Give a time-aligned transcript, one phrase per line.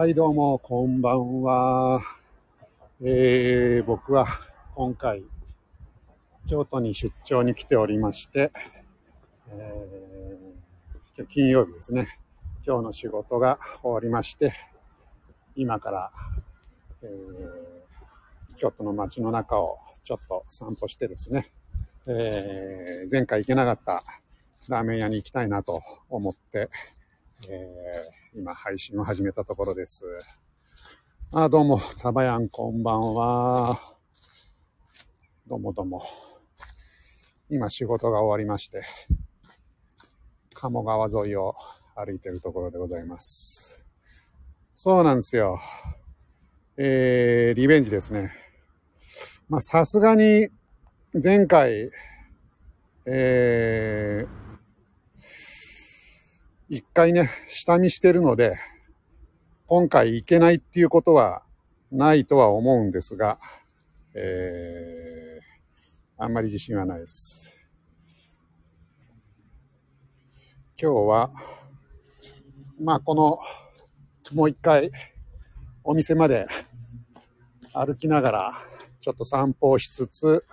[0.00, 2.00] はい、どうも、こんばんは。
[3.02, 4.26] えー、僕は
[4.74, 5.26] 今回、
[6.46, 8.50] 京都に出張に来ておりまして、
[9.50, 12.18] えー、金曜日ですね。
[12.66, 14.54] 今日の仕事が終わりまして、
[15.54, 16.12] 今から、
[17.02, 21.52] えー、京都の街の中をちょっと散歩してですね、
[22.06, 24.02] えー、前回行けなかった
[24.66, 26.70] ラーメン屋に行きたいなと思って、
[27.50, 30.04] えー、今配信を始めたところです。
[31.32, 33.96] あ、どうも、たばやん、こんばんは。
[35.48, 36.00] どうもどうも。
[37.48, 38.82] 今仕事が終わりまして、
[40.54, 41.56] 鴨川沿いを
[41.96, 43.84] 歩いてるところでございます。
[44.74, 45.58] そうなんですよ。
[46.76, 48.30] えー、リベンジですね。
[49.48, 50.50] まあ、さすがに、
[51.20, 51.90] 前回、
[53.06, 54.39] えー、
[56.72, 58.54] 一回ね、下見してるので、
[59.66, 61.42] 今回行けないっていうことは
[61.90, 63.40] ないとは思うんですが、
[64.14, 67.68] えー、あんまり自信はないです。
[70.80, 71.32] 今日は、
[72.80, 73.40] まあこの、
[74.32, 74.92] もう一回
[75.82, 76.46] お店まで
[77.72, 78.52] 歩きながら
[79.00, 80.46] ちょっと散歩をしつつ、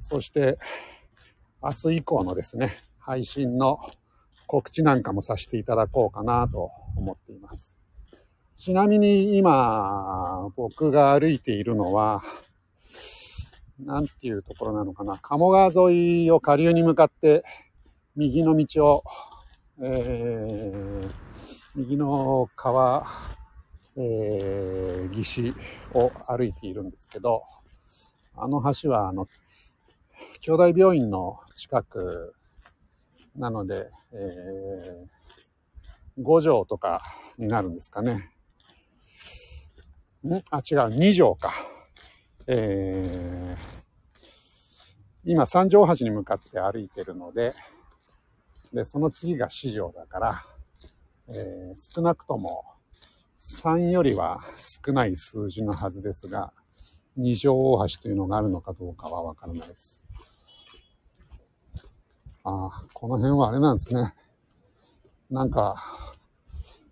[0.00, 0.58] そして
[1.62, 3.78] 明日以降のですね、配信の
[4.48, 7.76] 告知なんかもさせていただこうかなと思っています。
[8.56, 12.22] ちなみに今、僕が歩いているのは、
[13.78, 15.16] なんていうところなのかな。
[15.18, 17.44] 鴨川沿いを下流に向かって、
[18.16, 19.04] 右の道を、
[19.82, 21.10] えー、
[21.76, 23.06] 右の川、
[23.96, 25.54] えー、岸
[25.92, 27.44] を歩いているんですけど、
[28.34, 29.28] あの橋は、あの、
[30.40, 32.34] 兄弟病院の近く
[33.38, 37.00] なので、えー、5条とか
[37.38, 38.30] になるんですかね。
[40.26, 40.42] ん？
[40.50, 41.52] あ、違う、2条か。
[42.46, 44.30] えー、
[45.24, 47.54] 今、三条橋に向かって歩いてるので、
[48.72, 50.44] で、その次が四条だから、
[51.28, 52.64] えー、少なくとも
[53.38, 56.52] 3よりは少ない数字のはずですが、
[57.16, 59.97] 二条大橋というのがあるのかどうかはわからないです。
[62.48, 64.14] ああ、この辺はあれなんですね。
[65.30, 65.84] なんか、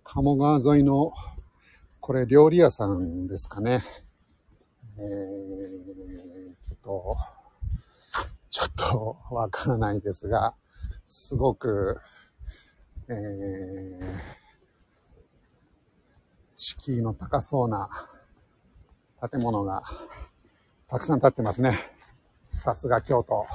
[0.04, 1.12] 鴨川沿いの、
[2.00, 3.82] これ料理屋さんですかね。
[4.98, 7.16] えーっと、
[8.50, 10.54] ちょっとわからないですが、
[11.06, 12.00] すごく、
[13.08, 13.98] えー、
[16.54, 17.88] 敷居の高そうな
[19.30, 19.82] 建物が
[20.90, 21.72] たくさん建ってますね。
[22.50, 23.46] さすが京都。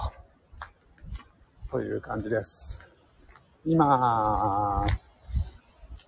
[1.71, 2.85] という感じです。
[3.65, 4.85] 今、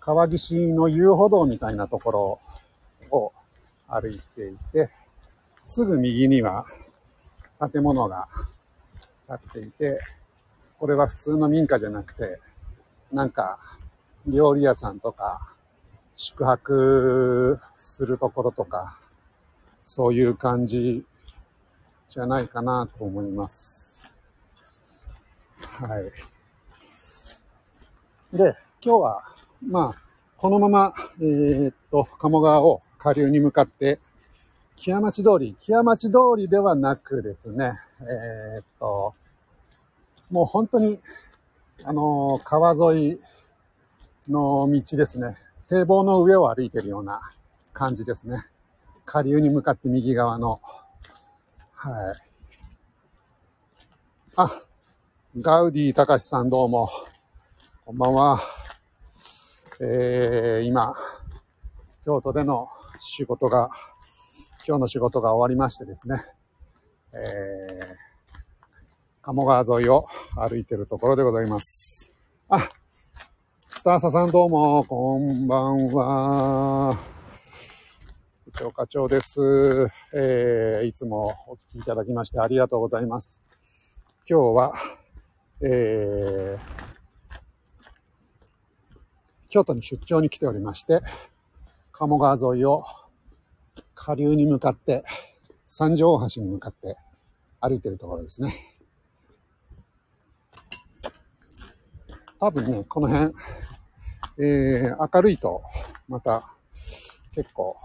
[0.01, 2.39] 川岸の遊歩道みたいなところ
[3.09, 3.31] を
[3.87, 4.91] 歩いていて、
[5.63, 6.65] すぐ右には
[7.71, 8.27] 建物が
[9.27, 10.01] 建っていて、
[10.79, 12.41] これは普通の民家じゃなくて、
[13.13, 13.57] なんか
[14.27, 15.55] 料理屋さんとか
[16.17, 18.99] 宿泊するところとか、
[19.81, 21.05] そういう感じ
[22.09, 23.92] じゃないかなと思います。
[25.67, 26.03] はい。
[28.37, 29.23] で、今日は、
[29.65, 30.01] まあ、
[30.37, 33.99] このまま、えーっと、鴨川を下流に向かって、
[34.75, 39.13] 木屋町通り、木屋町通りではなくですね、えーっと、
[40.29, 40.99] もう本当に、
[41.83, 43.19] あのー川沿い
[44.29, 45.37] の道ですね。
[45.69, 47.21] 堤防の上を歩いてるような
[47.71, 48.37] 感じですね。
[49.05, 50.61] 下流に向かって右側の。
[51.73, 52.15] はい。
[54.35, 54.49] あ、
[55.41, 56.87] ガウディ高橋さんどうも。
[57.85, 58.39] こんばんは。
[59.81, 60.93] えー、今、
[62.05, 63.67] 京都での仕事が、
[64.67, 66.21] 今日の仕事が終わりましてですね、
[67.13, 70.05] えー、鴨川沿いを
[70.35, 72.13] 歩いてるところでございます。
[72.49, 72.69] あ、
[73.67, 76.95] スターサさんどうも、こんばんは。
[78.45, 79.87] 部長課長です。
[80.13, 83.41] えー、いつもお聞きいただきましてありがとうございます。
[84.29, 84.71] 今日は、
[85.65, 87.39] えー、
[89.47, 90.99] 京都に出張に来ておりまして、
[91.93, 92.83] 鴨川沿いを
[93.95, 95.03] 下流に向かって、
[95.65, 96.97] 三条大橋に向かって
[97.61, 98.53] 歩いてるところですね。
[102.41, 103.33] 多分ね、この辺、
[104.39, 105.61] えー、明るいと、
[106.09, 106.57] また
[107.31, 107.77] 結構、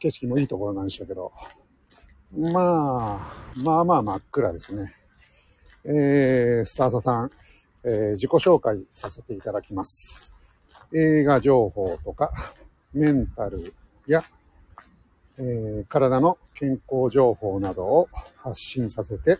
[0.00, 1.30] 景色もいいところなんでしょうけど、
[2.36, 4.92] まあ、まあまあ真っ暗ですね。
[5.90, 7.30] えー、スターサさん、
[7.82, 10.34] えー自己紹介させていただきます。
[10.92, 12.30] 映画情報とか、
[12.92, 13.72] メンタル
[14.06, 14.22] や、
[15.38, 19.38] えー、体の健康情報などを発信させて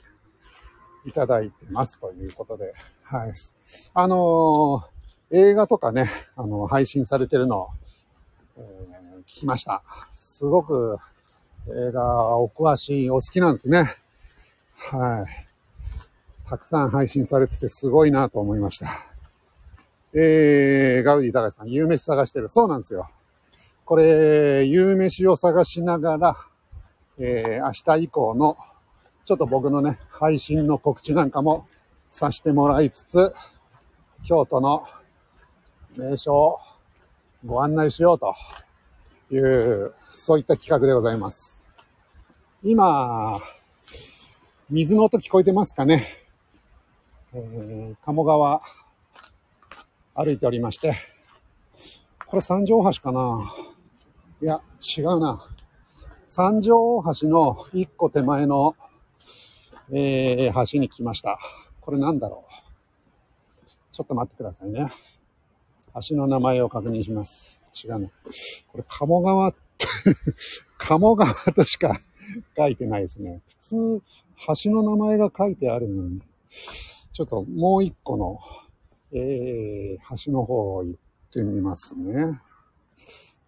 [1.05, 2.73] いただいてますということで、
[3.03, 3.33] はい。
[3.93, 7.69] あのー、映画とかね、あの、配信されてるの、
[8.57, 9.83] えー、聞きました。
[10.13, 10.97] すごく
[11.69, 13.85] 映画お詳しい、お好きなんですね。
[14.93, 15.48] はい。
[16.49, 18.89] たくさん配信されててすごいなと思いました。
[20.15, 22.49] えー、ガウディ高橋さん、夕飯探してる。
[22.49, 23.07] そうなんですよ。
[23.85, 26.37] これ、夕飯を探しながら、
[27.19, 28.57] えー、明日以降の、
[29.27, 31.67] ちょっと僕のね、配信の告知なんかも
[32.09, 33.33] させてもらいつつ、
[34.25, 34.87] 京都の
[35.97, 36.59] 名所を
[37.45, 38.35] ご案内しようと
[39.31, 41.69] いう、そういった企画でございます。
[42.63, 43.39] 今、
[44.71, 46.28] 水の音聞こえてますかね、
[47.41, 48.63] えー、鴨川
[50.15, 50.95] 歩いておりまして、
[52.27, 53.53] これ三条大橋かな
[54.43, 54.61] いや、
[54.97, 55.47] 違うな。
[56.27, 58.77] 三条大橋の一個手前の、
[59.93, 61.39] えー、橋に来ました。
[61.81, 62.69] これなんだろう。
[63.93, 64.93] ちょっと待ってくださいね。
[66.09, 67.61] 橋の名前を確認します。
[67.85, 68.09] 違うな。
[68.69, 69.87] これ、鴨川って
[70.79, 71.99] 鴨川としか
[72.57, 73.43] 書いてないですね。
[73.47, 74.03] 普通、
[74.65, 76.23] 橋の名前が書いてあるのに、
[77.19, 78.39] ちょっともう一個の、
[79.13, 81.01] えー、橋の方行っ
[81.33, 82.41] てみますね。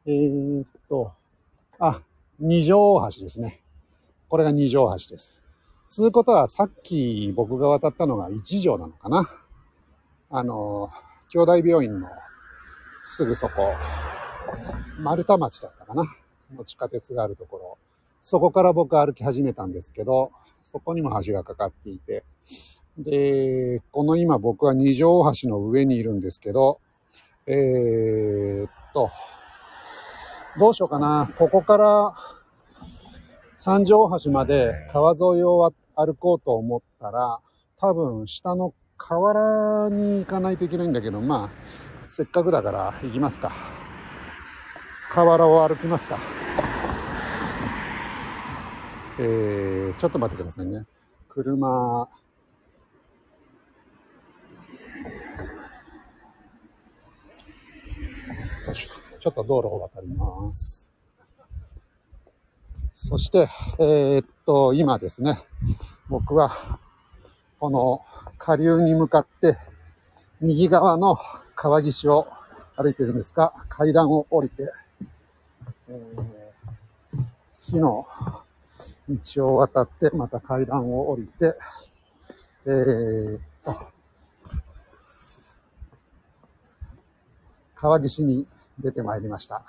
[0.06, 1.12] えー、っと、
[1.78, 2.02] あ、
[2.40, 3.62] 二条大橋ですね。
[4.28, 5.40] これが二条橋です。
[5.88, 9.30] つうことは、さっき僕が渡ったのが一条なのかな。
[10.30, 10.90] あの、
[11.28, 12.08] 兄弟病院の
[13.04, 13.72] すぐそこ、
[14.98, 16.02] 丸太町だったかな。
[16.56, 17.78] の地下鉄があるところ。
[18.20, 20.32] そこから僕歩き始めたんですけど、
[20.64, 22.24] そこにも橋がかかっていて、
[23.04, 26.80] で、この今僕は二条大橋の上にいるんですけど、
[27.46, 29.10] えー、っと、
[30.58, 31.32] どうしようかな。
[31.38, 32.12] ここから
[33.54, 37.40] 三条大橋まで川沿いを歩こうと思ったら、
[37.78, 41.50] 多分下の河原に行かないといけないんだけど、まあ、
[42.04, 43.52] せっかくだから行きますか。
[45.10, 46.18] 河原を歩きますか。
[49.18, 50.84] えー、ちょっと待ってくださいね。
[51.28, 52.08] 車、
[58.74, 60.90] ちょっと道路を渡ります。
[62.94, 65.42] そして、えー、っと、今ですね、
[66.08, 66.78] 僕は、
[67.58, 68.02] この
[68.38, 69.56] 下流に向かって、
[70.40, 71.16] 右側の
[71.54, 72.26] 川岸を
[72.76, 74.70] 歩いてるんですが、階段を降りて、
[75.88, 77.24] えー、
[77.60, 78.06] 木の
[79.08, 81.54] 道を渡って、また階段を降りて、
[82.66, 83.92] えー、と、
[87.74, 88.46] 川岸に
[88.80, 89.62] 出てまいりました。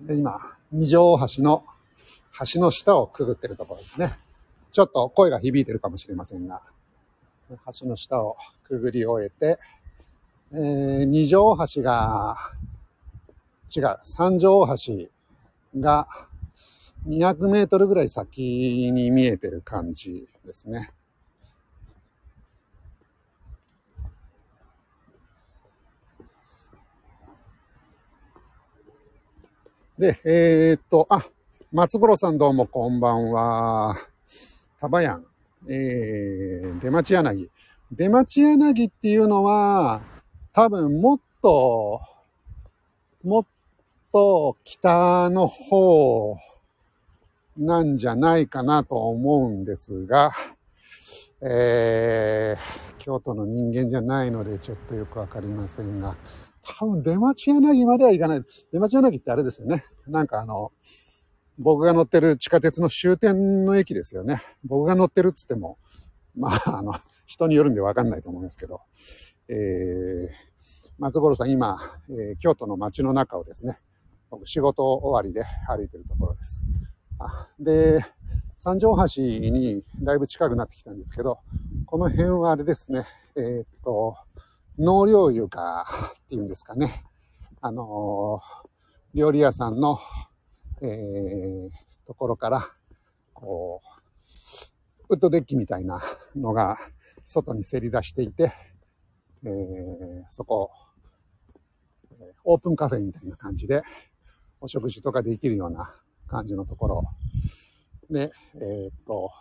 [0.00, 0.40] で今、
[0.72, 1.64] 二条大橋の
[2.52, 4.18] 橋の下をくぐってるところですね。
[4.70, 6.62] ちょっと声が響いてるかもしれませんが、
[7.80, 9.58] 橋の下をくぐり終えて、
[10.52, 12.36] えー、二条大橋が、
[13.74, 15.08] 違う、三条大橋
[15.80, 16.06] が
[17.06, 20.90] 200メートルぐらい先に見えてる感じですね。
[29.98, 31.24] で、えー、っと、あ、
[31.72, 33.96] 松五郎さんどうもこんばんは。
[34.80, 35.26] タバヤン、
[35.68, 37.50] えー、出町柳。
[37.90, 40.00] 出町柳っていうのは、
[40.52, 42.00] 多分もっと、
[43.24, 43.46] もっ
[44.12, 46.36] と北の方
[47.56, 50.30] なんじゃないかなと思うんですが、
[51.40, 56.14] えー、京都の人間じゃないのでちょっとよくわかりませんが、
[56.78, 58.42] 多分出町柳までは行かない。
[58.72, 59.84] 出町柳ってあれですよね。
[60.06, 60.72] なんかあの、
[61.58, 64.40] 僕が乗ってる地下鉄の終点の駅ですよね。
[64.64, 65.78] 僕が乗ってるっつっても、
[66.36, 66.94] まあ、あの、
[67.26, 68.80] 人によるんでわかんないと思うんですけど、
[69.48, 70.28] えー、
[70.98, 71.78] 松五郎さん今、
[72.10, 73.78] えー、京都の街の中をですね、
[74.30, 76.62] 僕仕事終わりで歩いてるところです。
[77.18, 78.04] あで、
[78.56, 81.40] 三条橋にだいぶ近くなってきたんですけど、
[81.86, 83.04] この辺はあれですね、
[83.36, 84.16] えー、っと、
[84.78, 87.04] 農業床っていうんですかね。
[87.60, 89.98] あのー、料理屋さんの、
[90.80, 91.70] えー、
[92.06, 92.70] ところから、
[93.34, 93.82] こ
[95.08, 96.00] う、ウッドデッキみたいな
[96.36, 96.76] のが
[97.24, 98.52] 外にせり出していて、
[99.44, 100.70] えー、そこ、
[102.44, 103.82] オープンカフェみたいな感じで、
[104.60, 105.92] お食事とかできるような
[106.28, 107.02] 感じのところ。
[108.10, 109.32] で、えー、っと、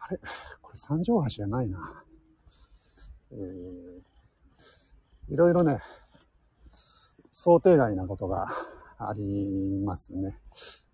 [0.00, 0.18] あれ？
[0.60, 2.02] これ三条橋じゃないな。
[3.30, 4.00] えー、
[5.28, 5.80] いろいろね、
[7.30, 8.48] 想定外なことが
[8.98, 10.36] ありますね。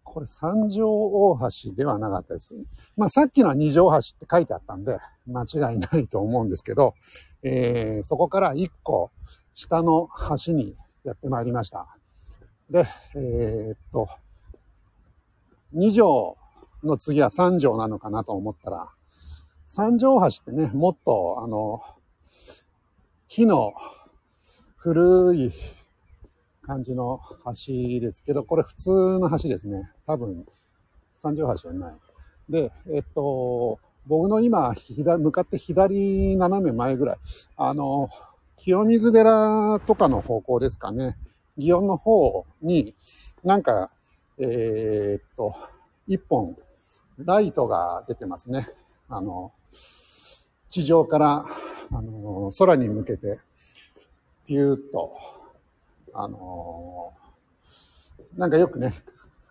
[0.05, 2.55] これ三条大橋ではなかったです。
[2.97, 6.95] まあさっきのは二条大橋って書いてあったんで、間違いないと思うんですけど、
[7.43, 9.11] えー、そこから一個
[9.55, 10.09] 下の
[10.47, 11.87] 橋にやってまいりました。
[12.71, 14.09] で、えー、っと、
[15.73, 16.37] 二条
[16.83, 18.89] の次は三条なのかなと思ったら、
[19.67, 21.83] 三条橋ってね、もっとあの、
[23.29, 23.75] 木の
[24.79, 25.53] 古い
[26.63, 29.91] 感じの橋ですけど、これ普通の橋ですね。
[30.07, 30.47] 多分、
[31.17, 31.95] 三条橋じゃない。
[32.49, 37.17] で、えっと、僕の今、向かって左斜め前ぐらい、
[37.57, 38.09] あの、
[38.57, 41.17] 清水寺とかの方向ですかね。
[41.59, 42.95] 祇園の方に、
[43.43, 43.91] なんか、
[44.39, 45.57] えー、っと、
[46.07, 46.57] 一本、
[47.19, 48.69] ライトが出てますね。
[49.09, 49.53] あの、
[50.71, 51.45] 地上から、
[51.91, 53.41] あの、空に向けて、
[54.49, 55.13] ピューッと、
[56.15, 58.95] あのー、なんかよくね、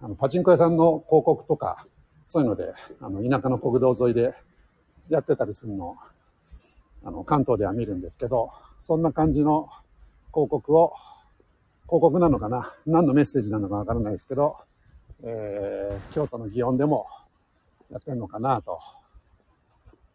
[0.02, 1.86] あのパチンコ屋さんの広告とか、
[2.26, 4.34] そういうので、あの、田舎の国道沿いで
[5.10, 5.96] やってたりするの
[7.04, 8.50] あの、関東では見るんですけど、
[8.80, 9.70] そんな感じの
[10.34, 10.94] 広告を、
[11.86, 14.58] 広告なのかな何のメッセージなのかわからないですけど、
[15.22, 17.06] えー、京都の祇園でも
[17.92, 18.80] やってんのかなと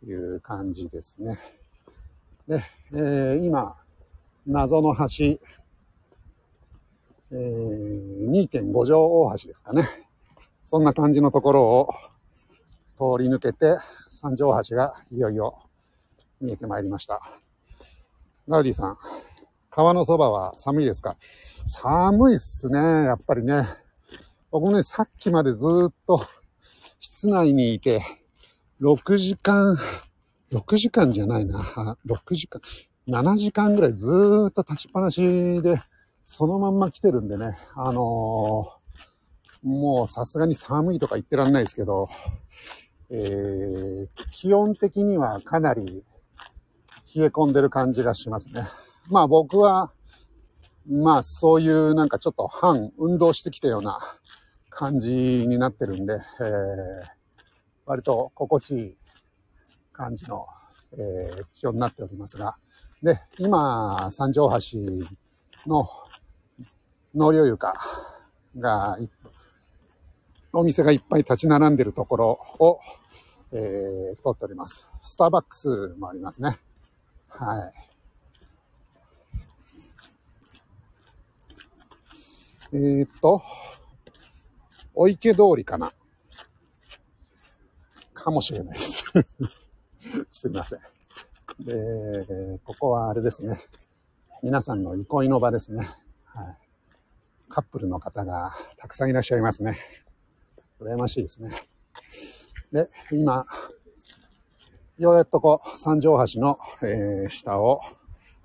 [0.04, 1.38] いう感じですね。
[2.48, 3.76] で、えー、今、
[4.46, 5.04] 謎の橋、
[7.30, 9.88] えー、2.5条大橋ですかね。
[10.64, 11.88] そんな感じのところを
[12.96, 13.76] 通り抜けて、
[14.11, 15.62] 三条大橋がいよいよ
[16.40, 17.20] 見えてまいりました。
[18.49, 18.99] ガウディさん、
[19.70, 21.16] 川のそばは寒いですか？
[21.64, 23.62] 寒いっすね、やっぱりね。
[24.50, 26.20] 僕ね、さっきまでずっと
[26.99, 28.02] 室内にいて、
[28.80, 29.78] 6時間、
[30.52, 32.61] 6時間じゃないな、6時間、
[33.09, 35.21] 7時間ぐらいずーっと立ちっぱなし
[35.62, 35.80] で、
[36.23, 42.09] そのまんま来てるんでね、あのー、もうさすがに寒いとか言ってらんないですけど、
[43.11, 46.04] えー、気温的にはかなり
[47.14, 48.62] 冷え込んでる感じがしますね。
[49.11, 49.92] まあ僕は、
[50.88, 53.99] まあそういうなんかちょっと半運動してきたような
[54.71, 56.21] 感じになってるんで、えー、
[57.85, 58.97] 割と心地いい
[59.92, 60.47] 感じの、
[60.92, 62.56] えー、気温になっておりますが、
[63.02, 64.78] で、今、三条橋
[65.66, 65.88] の
[67.14, 67.75] 納涼床
[68.56, 68.97] が、
[70.52, 72.78] お店がいっぱい立ち並んでるところを、
[73.50, 74.87] えー、通っております。
[75.02, 76.59] スターバックスもありますね。
[77.28, 77.73] はい。
[82.75, 83.42] えー、っと、
[84.94, 85.92] お池通りかな。
[88.14, 89.12] かもしれないです。
[90.30, 90.91] すいません。
[91.61, 93.61] で、ここはあれですね。
[94.42, 95.88] 皆さんの憩いの場ですね。
[96.25, 96.56] はい。
[97.49, 99.76] カップルの方がたくさんいらっしゃいますね。
[100.80, 101.50] 羨ましいですね。
[102.73, 103.44] で、今、
[104.99, 107.80] ようやっとこう、三条橋の、えー、下を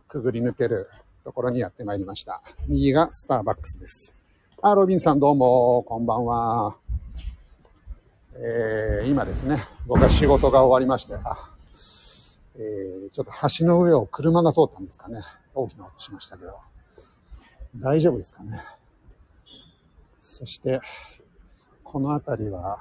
[0.08, 0.88] くぐり抜ける
[1.24, 2.42] ところにやってまいりました。
[2.68, 4.16] 右がスターバックスです。
[4.62, 6.78] あ、ロビンさんどうも、こんばんは。
[8.36, 11.57] えー、今ですね、僕は仕事が終わりまして、あ、
[12.60, 15.22] えー、ちょっと橋の上を車が通ったんですかね。
[15.54, 16.52] 大きな音しましたけど。
[17.76, 18.60] 大丈夫ですかね。
[20.20, 20.80] そして、
[21.84, 22.80] この辺りは、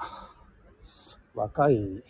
[1.35, 2.02] 若い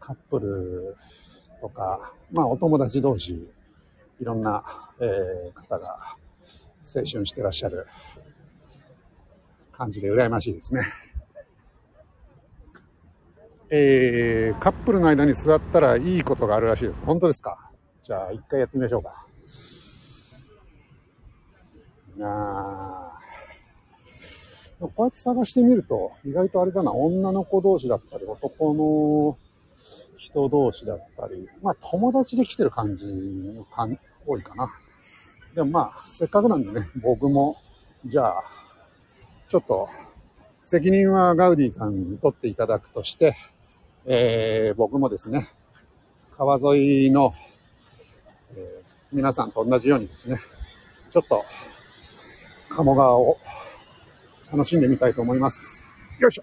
[0.00, 0.96] カップル
[1.60, 3.48] とか、まあお友達同士、
[4.18, 4.64] いろんな、
[5.00, 6.16] えー、方が
[6.84, 7.86] 青春してらっしゃる
[9.70, 10.82] 感じで羨ましいですね。
[13.74, 17.00] えー、カップルの間に座ったらいいことがあるらしいです。
[17.00, 17.70] 本当ですか？
[18.02, 19.26] じゃあ一回やってみましょうか。
[22.20, 23.12] あ
[24.78, 29.38] こうやって探してみると、意外とあれだな、女の子同士だったり、男の
[30.18, 34.70] 人同士だったり、まあ友達で来てる感じの感多いかな。
[35.54, 37.56] でもまあ、せっかくなんでね、僕も、
[38.04, 38.42] じゃあ、
[39.48, 39.88] ちょっと、
[40.62, 43.34] 責任はガウディさんに取っていただくとして、
[44.04, 45.48] えー、僕もですね、
[46.36, 47.32] 川沿いの、
[48.56, 50.38] えー、皆さんと同じようにですね、
[51.10, 51.44] ちょっと、
[52.68, 53.38] 鴨川を
[54.50, 55.84] 楽しんでみたいと思います。
[56.18, 56.42] よいしょ。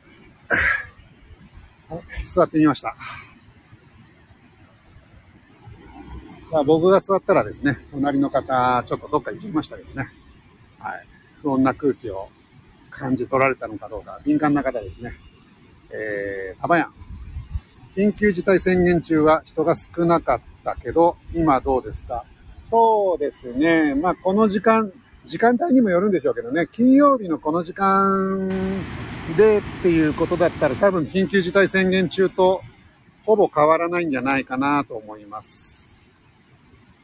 [1.94, 2.96] はい、座ってみました。
[6.66, 10.10] 僕が座ったらですね、隣の方、ちょっとどっか行っちゃいましたけどね。
[10.80, 11.06] はい。
[11.42, 12.30] 不穏な空気を
[12.90, 15.14] 感じ取られたのかどうか、敏感な方ですね。
[15.92, 17.09] えー、たばやん。
[18.00, 22.24] 緊急事態宣言中は人が少なかったけど、今どうですか？
[22.70, 23.94] そうですね。
[23.94, 24.94] まあ、この時間、
[25.26, 28.48] 時間帯にもよるんでしょうけどね、金曜日のこの時間
[29.36, 32.62] でっていうことだったら多分緊急事態宣言中と
[33.26, 36.02] ほぼ変わらないんじゃないかなと思います。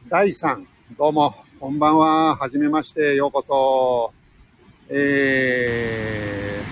[0.08, 0.64] 第3、
[0.96, 2.36] どうも、こんばんは。
[2.36, 4.14] はじめまして、ようこそ。
[4.88, 6.62] え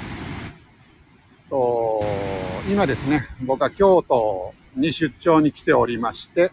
[1.47, 1.94] ーと、
[2.67, 6.51] 今ですね、僕は京都に出張に来ておりまして、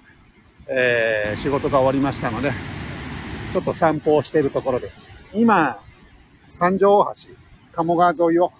[0.68, 2.52] えー、仕事が終わりましたので、
[3.54, 5.18] ちょっと散歩をしているところです。
[5.34, 5.80] 今、
[6.48, 7.30] 三条大橋、
[7.72, 8.52] 鴨川沿いを、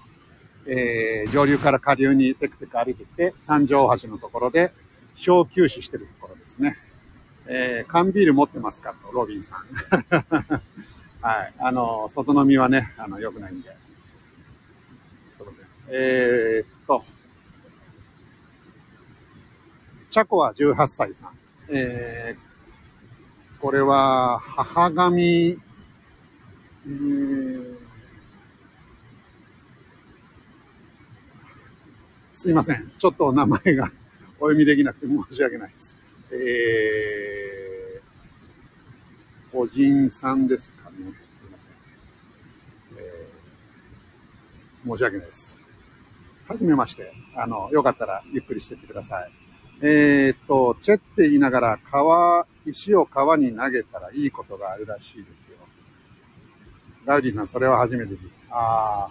[0.66, 4.72] えー、上流から下流にテクテク歩いてきて、三条大橋のところで、
[5.16, 6.78] 小休止してるところですね。
[7.48, 9.60] えー、缶ビール持ってますかと、ロビンさん。
[11.22, 11.54] はい。
[11.60, 13.76] あの、外飲みはね、あの、良くないんで。
[15.90, 17.04] えー、っと、
[20.12, 21.30] チャコは18歳さん。
[21.70, 27.78] えー、これは、母神、えー、
[32.30, 32.92] すいません。
[32.98, 33.90] ちょっと名前が
[34.42, 35.96] お読みできなくて申し訳ないです。
[36.32, 40.98] えー、個人さんですかね。
[40.98, 41.72] すいません。
[42.98, 45.62] えー、申し訳ないです。
[46.50, 47.14] はじめまして。
[47.38, 49.41] あの、よかったらゆっくりしてってください。
[49.84, 55.58] えー、っと、チェって言いながら川、石を川に投げたらいいことがあるらしいですよ。
[57.06, 58.56] ラウディさん、それは初めて聞いた。
[58.56, 59.10] あ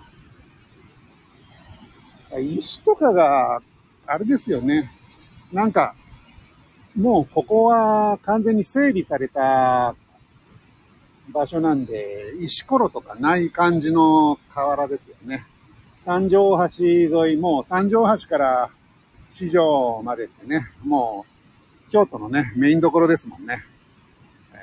[2.33, 2.39] あ。
[2.39, 3.61] 石とかが、
[4.07, 4.93] あれですよね。
[5.53, 5.97] なんか、
[6.97, 9.97] もうここは完全に整備された
[11.33, 15.45] 場所なんで、石ころとかない感じの河原ですよね。
[15.97, 18.71] 三条橋沿いもう、三条橋から
[19.33, 21.25] 市場までってね、も
[21.89, 23.59] う、京都のね、メインどころですもんね。
[24.53, 24.57] え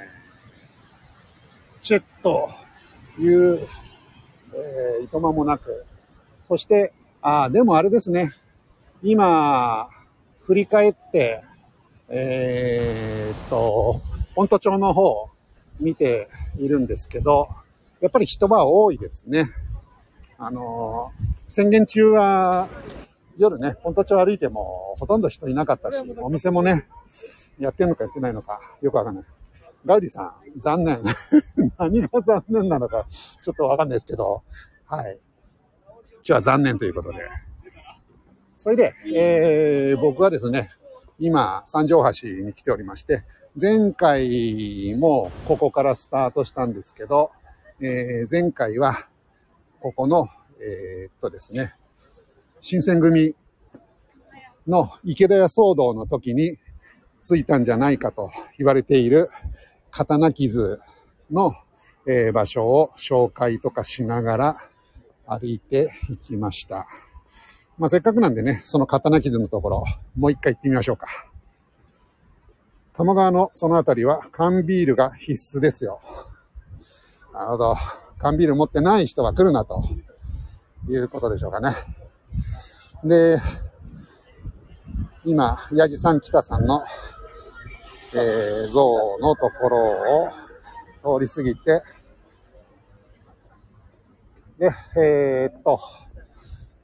[1.80, 2.50] ー、チェッと
[3.20, 3.68] いう、
[4.54, 5.86] えー、いとまもなく、
[6.48, 8.34] そして、ああ、でもあれですね、
[9.04, 9.90] 今、
[10.46, 11.42] 振り返って、
[12.10, 14.02] えー、っと、
[14.36, 15.30] 本都町の方、
[15.80, 17.50] 見ているんですけど、
[18.00, 19.50] やっぱり人は多いですね。
[20.38, 21.12] あの、
[21.48, 22.70] 宣言中は、
[23.38, 26.88] 夜ね、本当町歩いてもほとんど人いなかったし、お店もね、
[27.60, 29.24] やってんのかやってないのか、よくわかんない。
[29.86, 31.02] ガウディさん、残念。
[31.78, 34.44] 何が残念なのか、ちょっとわかんないですけど、
[34.86, 35.20] はい。
[36.16, 37.28] 今日は残念ということで。
[38.54, 40.72] それで、えー、僕はですね、
[41.20, 43.24] 今、三条橋に来ておりまして、
[43.60, 47.32] 前回もここからスタートしたんですけど、
[47.80, 49.08] えー、前回は、
[49.80, 50.28] ここの、
[50.60, 51.76] えー、っとですね、
[52.62, 53.36] 新選組
[54.68, 56.58] の池田屋騒動の時に
[57.22, 59.30] ついたんじゃないかと言われている
[59.92, 60.80] 刀傷
[61.32, 61.54] の、
[62.08, 64.56] え、場所を紹介とかしながら
[65.26, 66.88] 歩いていきました。
[67.78, 69.84] まあ、せっかくなんでね、その刀傷のところ、
[70.16, 71.08] もう一回行ってみましょうか。
[72.94, 76.00] 鴨川のそのあたりは缶ビールが必須ですよ。
[77.34, 77.76] なるほど。
[78.18, 79.84] 缶ビール持ってない人は来るなと
[80.90, 81.76] いうことでしょうかね。
[83.04, 83.38] で、
[85.26, 86.84] 今、八木さん北さんの、
[88.14, 90.28] えー、像のところ
[91.04, 91.82] を通り過ぎて、
[94.58, 95.80] で、えー、っと、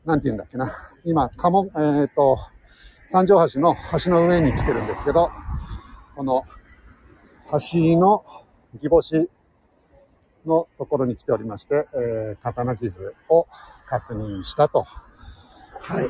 [0.05, 0.71] なんて言うんだっけな。
[1.05, 2.37] 今、かも、えー、っと、
[3.07, 5.31] 三条橋の橋の上に来てるんですけど、
[6.15, 6.45] この
[7.51, 8.23] 橋の
[8.73, 9.29] 義母子
[10.45, 13.47] のところに来ておりまして、えー、刀傷を
[13.87, 14.85] 確認したと
[15.85, 16.07] はい。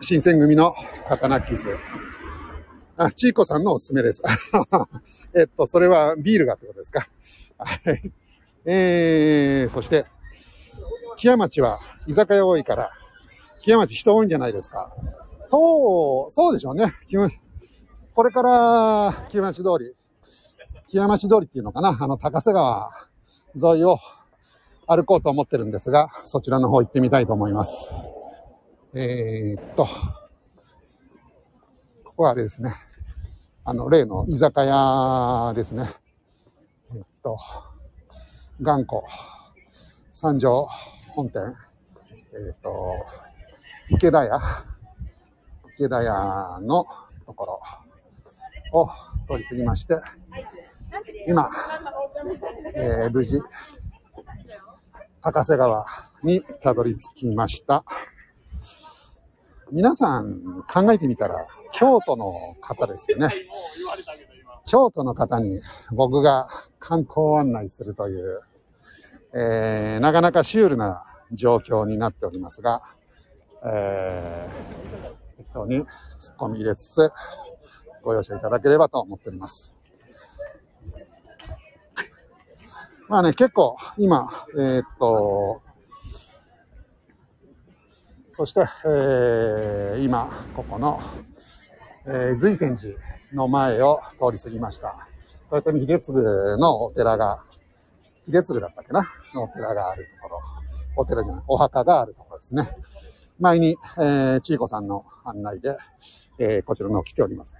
[0.00, 0.74] 新選組の
[1.08, 1.78] 刀傷。
[2.96, 4.20] あ、ちいこさんのおすすめです。
[5.32, 7.06] えっと、それはビールがってことですか？
[7.58, 8.12] はい。
[8.64, 10.06] えー、そして、
[11.16, 12.90] 木屋町は居酒屋多いから、
[13.62, 14.92] 木屋町人多いんじゃないですか？
[15.38, 16.94] そう、そうでしょうね。
[18.14, 19.94] これから、木屋町通り、
[20.88, 21.96] 木屋町通りっていうのかな？
[22.00, 22.90] あの、高瀬川
[23.54, 23.98] 沿いを
[24.86, 27.90] 歩こうと思ってるんですが、そちらの方行ってみたいと思います。
[28.94, 29.86] えー、っと、
[32.04, 32.74] ここはあれですね。
[33.64, 35.88] あの、例の居酒屋ですね。
[36.94, 37.38] えっと、
[38.60, 39.02] 頑固、
[40.12, 40.68] 三条
[41.14, 41.54] 本店、
[42.34, 42.94] えっと、
[43.88, 44.40] 池田屋、
[45.74, 46.86] 池田屋の
[47.24, 47.60] とこ
[48.72, 48.88] ろを
[49.28, 49.94] 通り過ぎまして、
[51.28, 51.48] 今、
[52.74, 53.40] え、無事、
[55.22, 55.86] 高瀬川
[56.24, 57.84] にたどり着きました。
[59.70, 63.30] 皆さん考えてみたら、京都の方ですよね。
[64.66, 65.60] 京都の方に
[65.92, 66.48] 僕が
[66.80, 68.40] 観光案内するという、
[69.32, 72.82] えー、なかなかシュールな状況になっておりますが、
[73.64, 75.82] えー、適当に
[76.18, 77.12] 突っ込み入れつつ、
[78.02, 79.72] ご容赦いただければと思っております。
[83.12, 85.60] まあね、結構今、えー、っと、
[88.30, 90.98] そして、えー、今、ここの、
[92.06, 92.94] えー、随泉寺
[93.34, 95.08] の前を通り過ぎました。
[95.52, 96.16] 豊臣秀次
[96.58, 97.44] のお寺が、
[98.24, 99.02] 秀次だったっけな？
[99.34, 100.40] のお寺があるところ。
[100.96, 102.74] お寺じゃない、お墓があるところですね。
[103.38, 105.76] 前に、えー、ちいこさんの案内で、
[106.38, 107.54] えー、こちらの方来ております。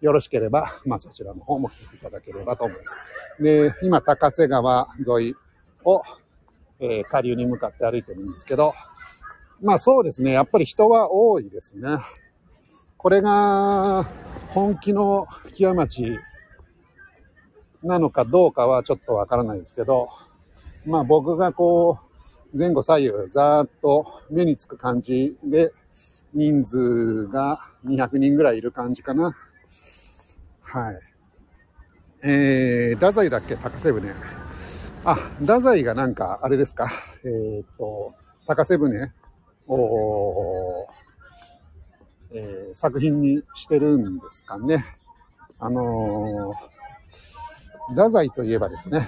[0.00, 2.96] よろしければ、まあ、そちらの方も来ていただければと思います。
[3.40, 5.34] で、今、高瀬川沿い
[5.84, 6.02] を、
[6.80, 8.74] えー、下流に向かって歩いてるんですけど、
[9.62, 11.98] まあそうですね、やっぱり人は多いですね。
[12.98, 14.06] これが
[14.50, 16.18] 本気の吹屋町
[17.82, 20.10] なのかどうかはちょっとわからないですけど、
[20.84, 22.00] まあ僕がこ
[22.52, 25.72] う、前後左右ざーっと目につく感じで、
[26.34, 29.34] 人数が200人ぐらいいる感じかな。
[30.68, 31.00] はい。
[32.24, 33.56] えー、太宰だっけ？
[33.56, 34.12] 高瀬船。
[35.04, 36.88] あ、太宰がなんか、あれですか？
[37.24, 38.14] えー、っと、
[38.46, 39.12] 高瀬船
[39.68, 40.88] を、
[42.32, 44.84] えー、作品にしてるんですかね。
[45.60, 49.00] あのー、太宰といえばですね、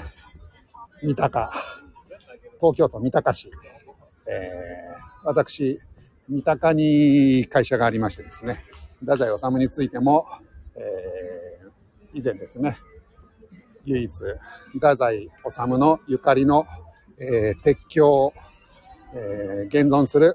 [1.03, 1.51] 三鷹、
[2.61, 3.51] 東京都三鷹市、
[4.27, 5.81] えー、私、
[6.29, 8.64] 三鷹に会社がありましてですね、
[9.01, 10.27] 太宰治についても、
[10.77, 10.83] えー、
[12.14, 12.79] 以前ですね、
[13.85, 14.11] 唯一、
[14.75, 16.66] 太宰治のゆかりの、
[17.18, 18.33] えー、鉄橋、
[19.14, 20.35] えー、現存する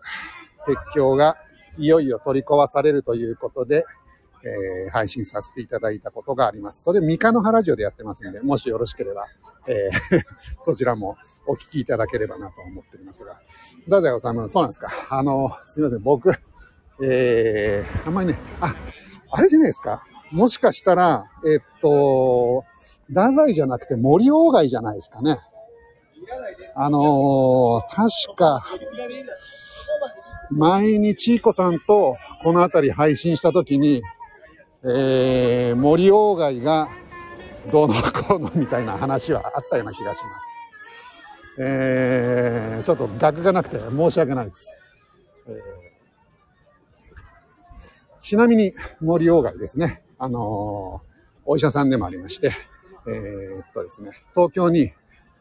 [0.65, 1.35] 鉄橋が
[1.77, 3.83] いよいよ取り壊されるということで、
[4.43, 6.83] えー、配信させていただいたことがあります。
[6.83, 9.27] それ、三日の原城でやってますんで、もしよろしければ、
[9.67, 10.21] えー、
[10.61, 13.39] そちらもお聞きいただければなと思っておりますが。
[13.85, 14.89] 太宰治、そうなんですか。
[15.09, 16.31] あの、すみません、僕、
[17.01, 18.75] えー、あんまりね、あ、
[19.31, 20.05] あれじゃないですか。
[20.33, 22.65] もしかしたら、え、っと、
[23.07, 25.37] 太宰じゃなくて森鴎外じゃないですかね。
[26.75, 28.65] あのー、確か、
[30.49, 34.01] 前にちいこさんとこの辺り配信したときに、
[34.83, 36.89] えー、森鴎外が
[37.71, 41.61] どうのこうのみたいな話はあったような気がします。
[41.61, 44.75] えー、ちょっと額がなくて申し訳ないです。
[45.47, 45.55] えー、
[48.19, 50.02] ちなみに森鴎外ですね。
[50.17, 51.01] あの、
[51.45, 52.51] お医者さんでもありまして、
[53.07, 54.91] えー、っとですね、東京に、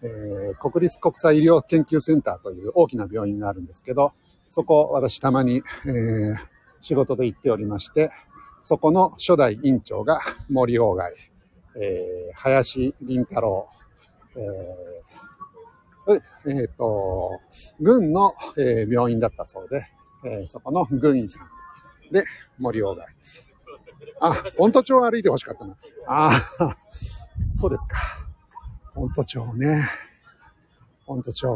[0.02, 4.12] えー、国立国際医療研究センターという大きな病院があるんですけど、
[4.48, 6.36] そこ私たまに、えー、
[6.80, 8.10] 仕事で行っておりまして、
[8.62, 11.12] そこの初代院長が森鴎外、
[11.80, 13.68] えー、林林太郎、
[14.36, 17.40] えー、えー、と、
[17.80, 19.84] 軍の、えー、病院だったそうで、
[20.24, 22.24] えー、そこの軍医さんで
[22.58, 23.06] 森鴎外。
[24.20, 25.76] あ、本都町歩いてほしかったな。
[26.06, 26.76] ああ、
[27.40, 27.96] そうですか。
[28.94, 29.88] 本都町ね。
[31.06, 31.48] 本都町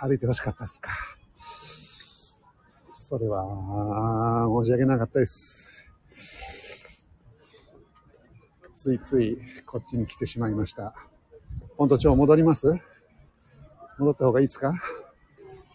[0.00, 0.90] 歩いてほしかったですか。
[2.94, 5.88] それは、申し訳なかったです。
[8.72, 10.94] ついついこっちに来てしまいました。
[11.76, 12.66] 本当町戻ります？
[13.98, 14.74] 戻った方がいいですか？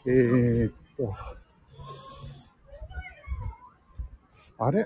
[0.05, 1.13] えー、っと、
[4.57, 4.85] あれ？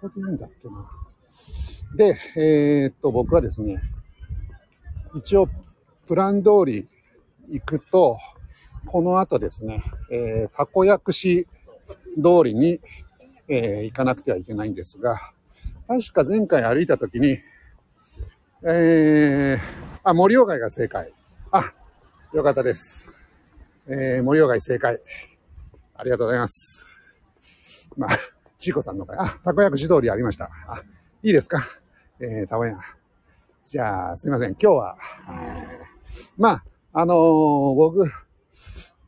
[0.00, 0.88] こでいいんだっけな。
[1.96, 3.80] で、えー、っと、僕はですね、
[5.14, 5.48] 一応、
[6.06, 6.88] プラン通り
[7.48, 8.18] 行くと、
[8.86, 11.46] この後ですね、えー、たこ薬師
[12.16, 12.80] 通りに、
[13.48, 15.18] えー、行かなくてはいけないんですが、
[15.86, 17.38] 確か前回歩いた時に、
[18.62, 19.60] えー、
[20.02, 21.12] あ、森鴎外が正解。
[21.50, 21.72] あ、
[22.32, 23.12] よかったです。
[23.86, 24.98] えー、森鴎外正解。
[25.94, 26.86] ありがとうございます。
[27.96, 28.10] まあ、
[28.58, 30.50] ちいこさんの会、あ、たこ薬師通りありました。
[30.66, 30.82] あ、
[31.22, 31.58] いいですか？
[32.20, 32.76] えー、たわや。
[33.62, 34.50] じゃあ、すいません。
[34.50, 34.96] 今日は、
[35.30, 38.10] えー、まあ、あのー、僕、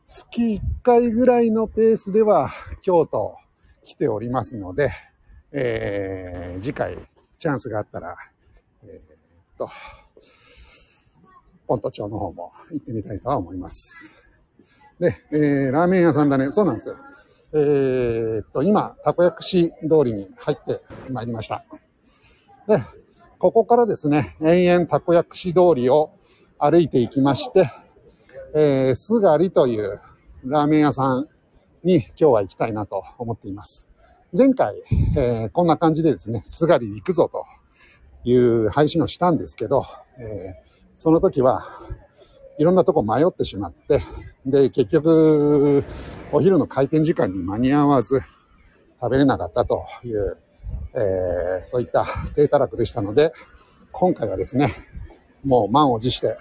[0.05, 2.49] 月1回ぐらいのペースでは
[2.81, 3.35] 京都
[3.83, 4.89] 来ておりますので、
[5.51, 6.97] えー、次回
[7.37, 8.15] チャンスがあったら、
[8.83, 9.17] えー、っ
[9.57, 9.67] と、
[11.67, 14.15] 本都町の方も行ってみたいとは思います。
[14.99, 16.51] で、えー、ラーメン屋さんだね。
[16.51, 16.95] そうなんですよ。
[17.53, 21.65] えー、っと、今、たこ焼きし通りに入ってまいりました。
[22.67, 22.81] で、
[23.39, 26.11] ここからですね、延々たこ焼きし通りを
[26.57, 27.69] 歩いていきまして、
[28.53, 29.99] えー、すがりという
[30.45, 31.27] ラーメン屋さん
[31.83, 33.89] に今日は行きたいなと思っています。
[34.37, 34.75] 前回、
[35.17, 37.45] えー、こんな感じでですね、すがり行くぞと
[38.23, 39.85] いう配信をしたんですけど、
[40.17, 41.65] えー、その時は
[42.61, 44.01] いろんなとこ迷ってしまって、
[44.45, 45.83] で、結局、
[46.31, 48.21] お昼の開店時間に間に合わず
[49.01, 50.37] 食べれなかったという、
[50.93, 53.31] えー、そういった低たらくでしたので、
[53.91, 54.67] 今回はですね、
[55.43, 56.37] もう満を持して、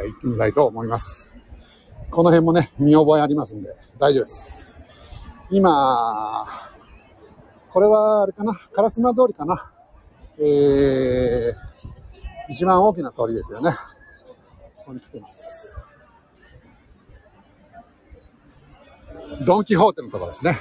[0.00, 1.32] えー、行ってみたいと思います。
[2.10, 4.76] この辺もね、見覚えありますんで、大丈夫です。
[5.52, 6.46] 今、
[7.72, 9.72] これはあれかな、烏丸通りかな。
[10.36, 11.54] えー、
[12.48, 13.70] 一番大きな通りですよね。
[14.84, 15.74] ここに来てます。
[19.46, 20.56] ドンキホーテのところですね。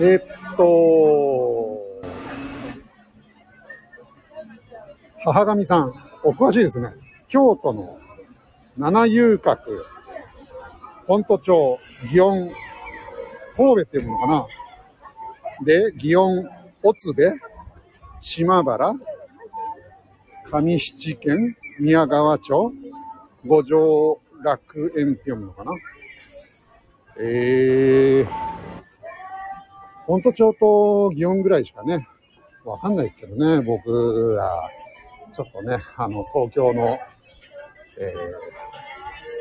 [0.00, 1.86] え、っと、
[5.24, 6.90] 母神さん、お詳しいですね。
[7.28, 8.00] 京都の
[8.76, 9.86] 七遊郭、
[11.06, 11.78] 本都町、
[12.10, 12.52] 祇園、
[13.56, 14.46] 神戸っていうのかな。
[15.64, 16.50] で、祇園、
[16.82, 17.32] おつべ、
[18.20, 18.94] 島原、
[20.44, 22.72] 上七県、宮川町、
[23.46, 25.72] 五条楽園って読むのかな？
[27.18, 28.28] えー、
[30.06, 32.08] 本都町と祇園ぐらいしかね、
[32.64, 34.70] わかんないですけどね、僕ら、
[35.32, 36.98] ちょっとね、あの、東京の、
[37.98, 38.14] え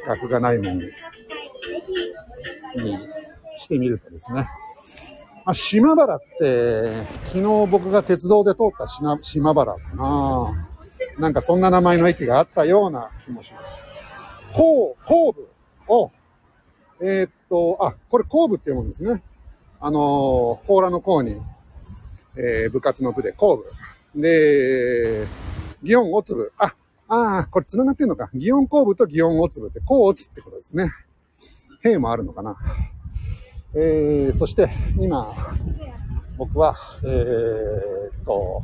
[0.05, 0.85] ー、学がないもんに
[3.57, 4.47] してみるとですね、
[5.45, 8.87] あ、島原って、昨日僕が鉄道で通った
[9.21, 10.67] 島原かな。
[11.19, 13.71] なんかそんな名前の駅があったような気もします。
[14.53, 15.47] 後、後部
[15.87, 16.11] を、
[16.99, 19.21] えー、っと、あ、これ後部って読むんですね。
[19.79, 21.39] あのー、甲羅の甲に、
[22.37, 24.21] えー、部活の部で後部。
[24.21, 25.27] で、
[25.83, 26.53] 祇園大粒。
[26.57, 26.73] あ、
[27.07, 28.31] ああ、これ繋がってんのか。
[28.33, 30.89] 祇園後部と祇園大粒って、こう落つってことですね。
[31.83, 32.57] 兵もあるのかな。
[33.77, 35.33] えー、そして、今、
[36.37, 38.63] 僕は、えー、っと、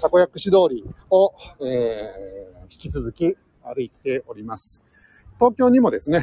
[0.00, 4.84] たこ薬師通りを、えー、引き続き歩いております。
[5.40, 6.20] 東京にもですね、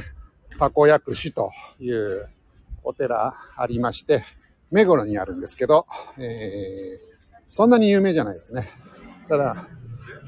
[0.57, 2.29] たこ薬師という
[2.83, 4.23] お寺ありまして、
[4.71, 5.85] 目黒にあるんですけど、
[6.17, 6.97] えー、
[7.49, 8.69] そんなに有名じゃないですね。
[9.27, 9.67] ただ、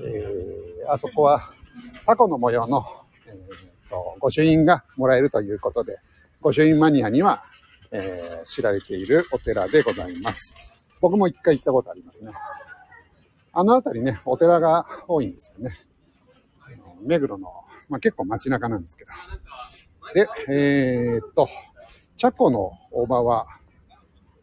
[0.04, 1.39] えー、あそこは
[2.06, 2.84] タコの模様の、
[4.24, 6.00] 御朱印がもらえるということで、
[6.40, 7.44] 御朱印マニアには、
[7.92, 10.88] えー、知られているお寺でございます。
[11.02, 12.32] 僕も一回行ったことありますね。
[13.52, 15.76] あの辺りね、お寺が多いんですよね。
[17.02, 17.50] 目黒の、
[17.90, 19.12] まあ、結構街中なんですけど。
[20.14, 21.50] で、えー、っと、
[22.16, 23.46] 茶子のおばは、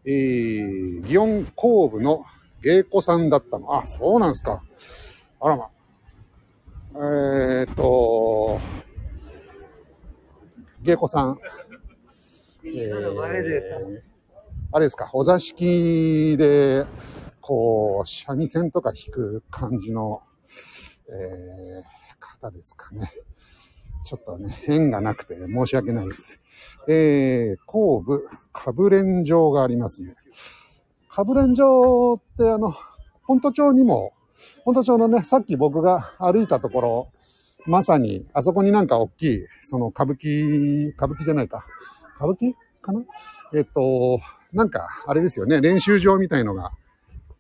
[0.05, 2.27] えー、祇園後部の
[2.63, 3.75] 芸妓さんだったの。
[3.75, 4.63] あ、そうなんですか。
[5.41, 5.69] あらま。
[6.97, 8.61] えー、っと、
[10.83, 11.39] 芸妓さん。
[12.65, 13.21] えー、
[14.73, 16.87] あれですか、お座敷で、
[17.43, 20.23] こう、三味線とか弾く感じの、
[21.09, 23.13] えー、方ですかね。
[24.05, 26.41] ちょっとね、縁がなくて申し訳ないです。
[26.89, 30.17] えー、後部、かぶれん状がありますね。
[31.11, 32.75] かぶれん状ってあの、
[33.25, 34.15] 本都町にも、
[34.65, 37.13] 本都町のね、さっき僕が歩いたところ、
[37.67, 41.67] まさに、あそこになんか大きい、その歌舞伎、歌舞伎じゃないか。
[42.17, 43.03] 歌舞伎かな？
[43.55, 44.21] えっと、
[44.53, 45.61] なんか、あれですよね。
[45.61, 46.73] 練習場みたいのが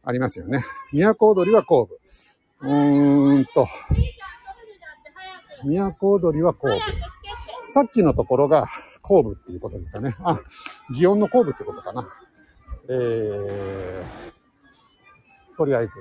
[0.04, 0.62] ありますよね。
[0.92, 1.98] 都踊りは後部。
[2.62, 3.66] うーんと、
[5.64, 6.78] 都踊りは後部。
[7.68, 8.66] さっきのところが
[9.02, 10.16] 後部っていうことですかね。
[10.20, 10.40] あ、
[10.92, 12.08] 祇園の後部ってことかな。
[12.88, 14.04] えー、
[15.56, 15.92] とりあえず。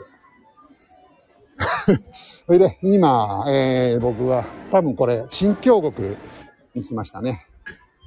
[2.45, 6.17] それで、今、えー、僕は、多分これ、新京極
[6.73, 7.45] に来ましたね。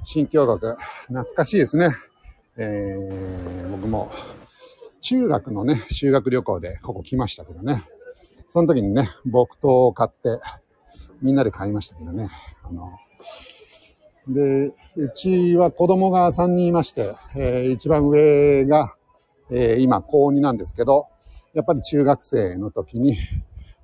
[0.03, 0.75] 新京極。
[1.07, 1.89] 懐かしいですね。
[2.57, 4.11] えー、僕も、
[5.01, 7.83] 中学のね、修学旅行でここ来ましたけどね。
[8.47, 10.39] その時にね、木刀を買って、
[11.21, 12.29] みんなで買いましたけどね。
[12.63, 12.91] あの、
[14.27, 18.95] で、うちは子供が3人いまして、えー、一番上が、
[19.49, 21.07] えー、今高2なんですけど、
[21.53, 23.15] やっぱり中学生の時に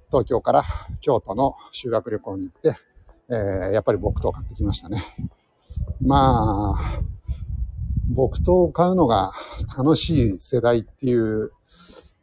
[0.09, 0.63] 東京から
[1.01, 2.75] 京都の修学旅行に行って、
[3.29, 5.03] えー、やっぱり木刀を買ってきましたね。
[6.01, 7.01] まあ、
[8.11, 9.31] 木刀を買うのが
[9.77, 11.51] 楽しい世代っていう、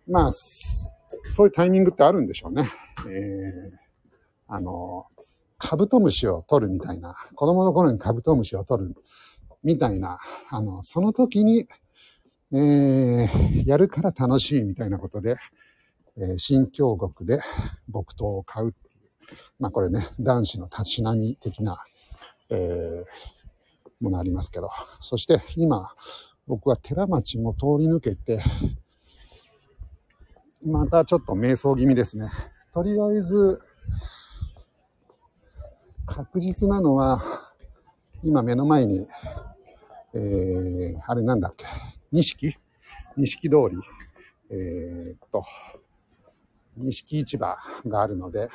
[0.08, 2.68] まあ、そういうタイミングってあるんでしょうね。
[3.08, 3.76] えー、
[4.48, 5.06] あの、
[5.58, 8.94] カブトムシを取るみたいな、子供の頃にカブトムシを取る
[9.62, 10.18] みたいな、
[10.50, 11.66] あの、その時に、
[12.52, 15.36] えー、やるから楽しいみたいなことで、
[16.16, 17.40] えー、新京極で
[17.88, 19.34] 木刀を買うっていう。
[19.58, 21.82] まあこれね、男子のたしなみ的な、
[22.50, 24.70] えー、ものありますけど。
[25.00, 25.90] そして今、
[26.46, 28.40] 僕は寺町も通り抜けて、
[30.64, 32.28] またちょっと瞑想気味ですね。
[32.72, 33.60] とりあえず、
[36.06, 37.22] 確実なのは、
[38.22, 39.06] 今目の前に、
[40.14, 41.66] えー、あれなんだっけ、
[42.16, 42.58] 錦？
[43.18, 43.76] 錦通り、
[44.50, 45.42] えー、っと、
[46.78, 48.48] 錦市場があるので、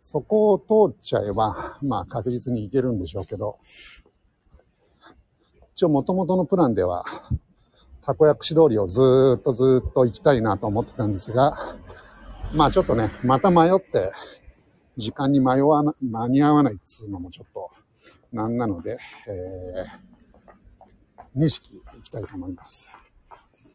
[0.00, 3.58] そこを通っちゃえば、まあ確実に行けるんでしょうけど、
[5.74, 7.04] 一応元々のプランでは、
[8.04, 11.76] たこ焼き通りをずっとずっと行きたいなと思ってたんですが、
[12.54, 14.12] まあちょっとね、また迷って、
[14.96, 17.70] 時間に迷わな、間に合わないっつうのもちょっと
[18.32, 20.11] なんなので、えー、
[21.34, 22.88] 錦行きたいと思います。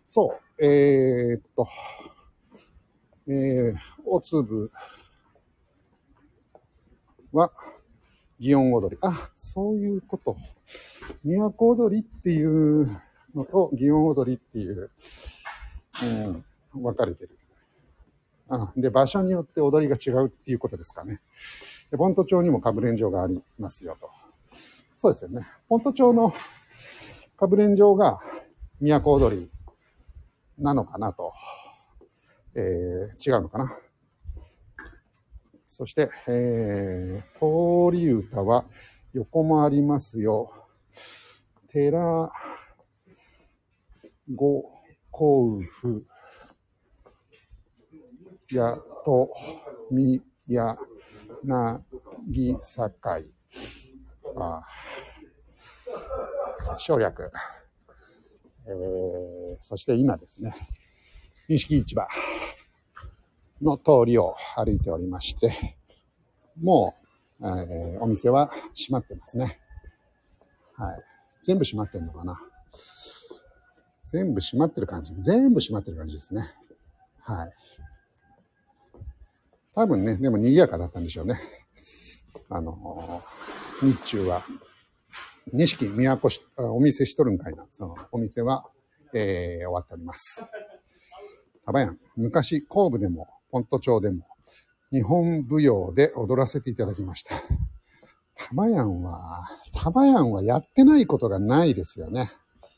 [0.06, 1.68] そう、えー、っと、
[3.28, 4.72] えー、おつぶ
[7.32, 7.52] は、
[8.40, 8.98] 祇園踊り。
[9.02, 10.38] あ、そういうこと。
[11.24, 12.88] 都踊りっていう
[13.36, 14.92] のと、祇園踊りっていう、
[16.04, 17.38] うん、分かれてる。
[18.50, 21.20] あで、場所によって踊りが違うっていうことですかね。
[21.92, 24.10] で、ポント町にもかぶれん場がありますよと。
[24.96, 25.46] そうですよね。
[25.68, 26.34] ポント町の
[27.38, 28.20] かぶれん場が
[28.82, 29.50] 都踊り
[30.58, 31.32] なのかなと。
[32.56, 33.78] えー、違うのかな。
[35.68, 38.66] そして、えー、通り歌は
[39.14, 40.52] 横もありますよ。
[41.68, 42.32] 寺、
[44.34, 44.64] ご、
[45.12, 46.04] 甲府、
[48.50, 49.32] やと、
[49.92, 50.76] み、や、
[51.44, 51.84] な、
[52.28, 53.28] ぎ、さかい。
[54.36, 54.64] あ
[56.78, 57.32] 省略。
[58.66, 60.54] えー、そして今ですね、
[61.48, 62.06] 錦市場
[63.62, 65.78] の通りを歩いておりまして、
[66.62, 66.96] も
[67.40, 69.60] う、えー、お店は閉まってますね。
[70.76, 71.04] はい。
[71.44, 72.40] 全部閉まってんのかな？
[74.04, 75.16] 全部閉まってる感じ。
[75.22, 76.54] 全部閉まってる感じですね。
[77.22, 77.54] はい。
[79.76, 81.40] 多分ね、でも賑やかだったんでしょうね。
[82.50, 84.44] あのー、日中は、
[85.54, 87.66] 錦都し、お店しとるんかいな。
[87.72, 88.66] そのお店は、
[89.14, 90.46] えー、終わっております。
[91.66, 94.26] たばやん、昔、神戸でも、ポント町でも、
[94.92, 97.36] 日本舞踊で踊らせていただきました。
[98.36, 102.32] たばやんは、たばやんはやってないことがないですよね。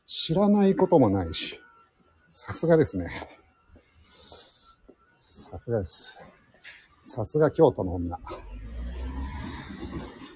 [0.06, 1.60] 知らないこともないし。
[2.32, 3.10] さすがですね。
[5.52, 6.16] さすがです。
[6.98, 8.20] さすが京都の女。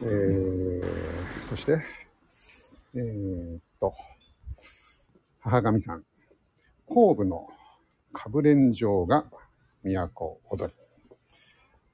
[0.02, 0.84] えー、
[1.42, 1.82] そして、
[2.96, 3.92] えー、っと、
[5.40, 6.04] 母神さん。
[6.86, 7.48] 後部の
[8.12, 9.26] かぶれん城が
[9.84, 10.74] 都踊り。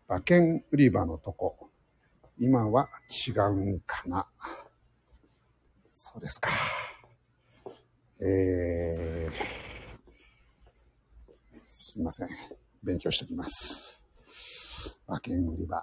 [0.10, 1.70] 馬券売り場のとこ。
[2.38, 2.90] 今は
[3.28, 4.28] 違うんかな。
[5.90, 6.50] そうですか。
[8.20, 9.34] えー、
[11.66, 12.30] すいません。
[12.84, 14.04] 勉強しておきます。
[15.08, 15.82] 馬券売り場。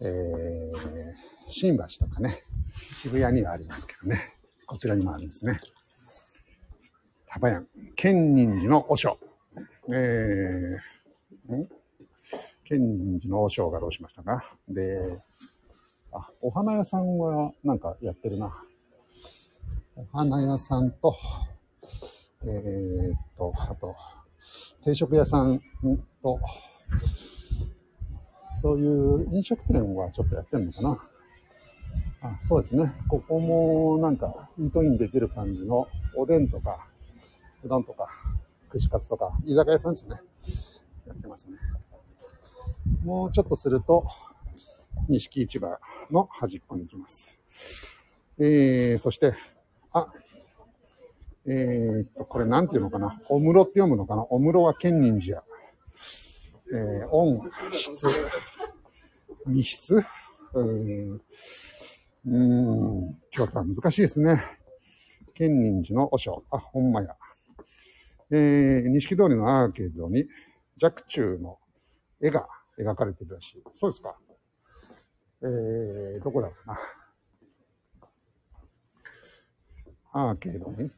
[0.00, 2.42] えー、新橋とかね、
[3.02, 4.34] 渋谷にはありますけどね、
[4.66, 5.58] こちらにもあるんですね。
[7.28, 9.18] タバヤン、県人寺の和尚。
[9.88, 11.68] えー、ん？
[12.64, 14.56] 県人寺の和尚がどうしましたか？
[14.68, 15.20] で、
[16.12, 18.52] あ、お花屋さんはなんかやってるな。
[19.96, 21.16] お花屋さんと、
[22.44, 23.94] えー、っと、あと、
[24.84, 25.60] 定食屋さん
[26.22, 26.40] と、
[28.60, 31.08] そういう飲食店はちょっとやってるのかな。
[32.24, 32.90] あそうですね。
[33.06, 36.86] ここもなんかイートインできる感じのおでんとか、
[37.62, 38.08] うどんとか、
[38.70, 40.20] 串カツとか、居酒屋さんですね。
[41.06, 41.58] やってますね。
[43.04, 44.06] もうちょっとすると、
[45.10, 45.78] 錦市場
[46.10, 47.36] の端っこに行きます。
[48.38, 49.34] えー、そして、
[49.92, 50.10] あ、
[51.44, 53.20] えー、っと、これなんていうのかな？
[53.28, 54.24] お室って読むのかな？
[54.30, 55.42] お室は建仁寺や。
[56.72, 58.06] えー、音、質、
[59.46, 60.06] 密室？
[60.54, 61.20] うん、
[62.26, 64.42] うん、京都は難しいですね。
[65.34, 66.44] 建仁寺の和尚。
[66.50, 67.16] あ、ほんまや。
[68.30, 70.24] えー、錦通りのアーケードに
[70.82, 71.58] 若冲の
[72.22, 72.48] 絵が
[72.78, 73.62] 描かれてるらしい。
[73.74, 74.16] そうですか。
[75.42, 76.78] えー、どこだろうな。
[80.12, 80.90] アーケードに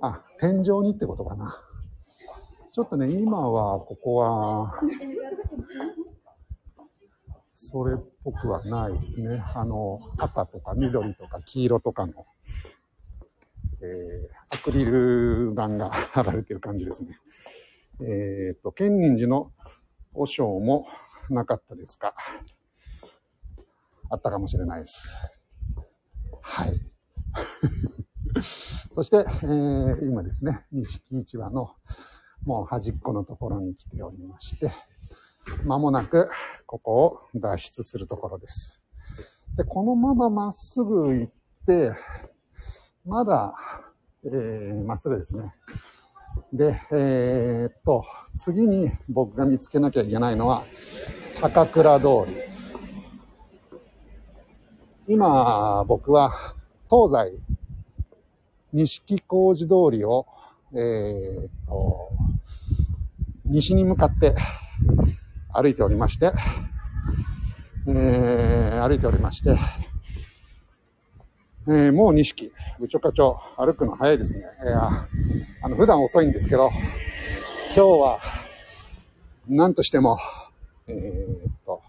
[0.00, 1.62] あ、天井にってことかな。
[2.72, 4.80] ちょっとね、今は、ここは、
[7.62, 9.44] それっぽくはないですね。
[9.54, 12.26] あの、赤とか緑とか黄色とかの、
[13.82, 17.18] えー、アクリル板が貼られてる感じですね。
[18.00, 19.52] えっ、ー、と、建仁寺の
[20.14, 20.88] 和尚も
[21.28, 22.14] なかったですか
[24.08, 25.06] あったかもしれないです。
[26.40, 26.80] はい。
[28.94, 31.76] そして、えー、今ですね、錦市場の
[32.44, 34.72] もう端っこのところに来ておりまして、
[35.64, 36.28] まもなく
[36.66, 38.80] ここを脱出するところです。
[39.56, 41.32] で、このまままっすぐ行っ
[41.66, 41.92] て、
[43.04, 43.54] まだ、
[44.24, 45.54] えー、まっすぐですね。
[46.52, 48.04] で、えー、っと、
[48.36, 50.64] 次に僕が見つけなきゃいけないのは、
[51.40, 52.36] 高倉通り。
[55.08, 56.32] 今、僕は
[56.88, 57.42] 東西、
[58.72, 60.26] 錦小路通りを、
[60.72, 62.10] えー、っと、
[63.44, 64.34] 西に向かって
[65.52, 66.32] 歩いておりまして、
[67.88, 69.56] えー、歩いておりまして、
[71.68, 74.44] えー、もう錦、部長課長、歩くの早いですね。
[74.64, 74.88] いや、
[75.62, 76.70] あの、普段遅いんですけど、
[77.74, 78.18] 今日は、
[79.48, 80.18] 何としても、
[80.86, 81.82] えー、っと、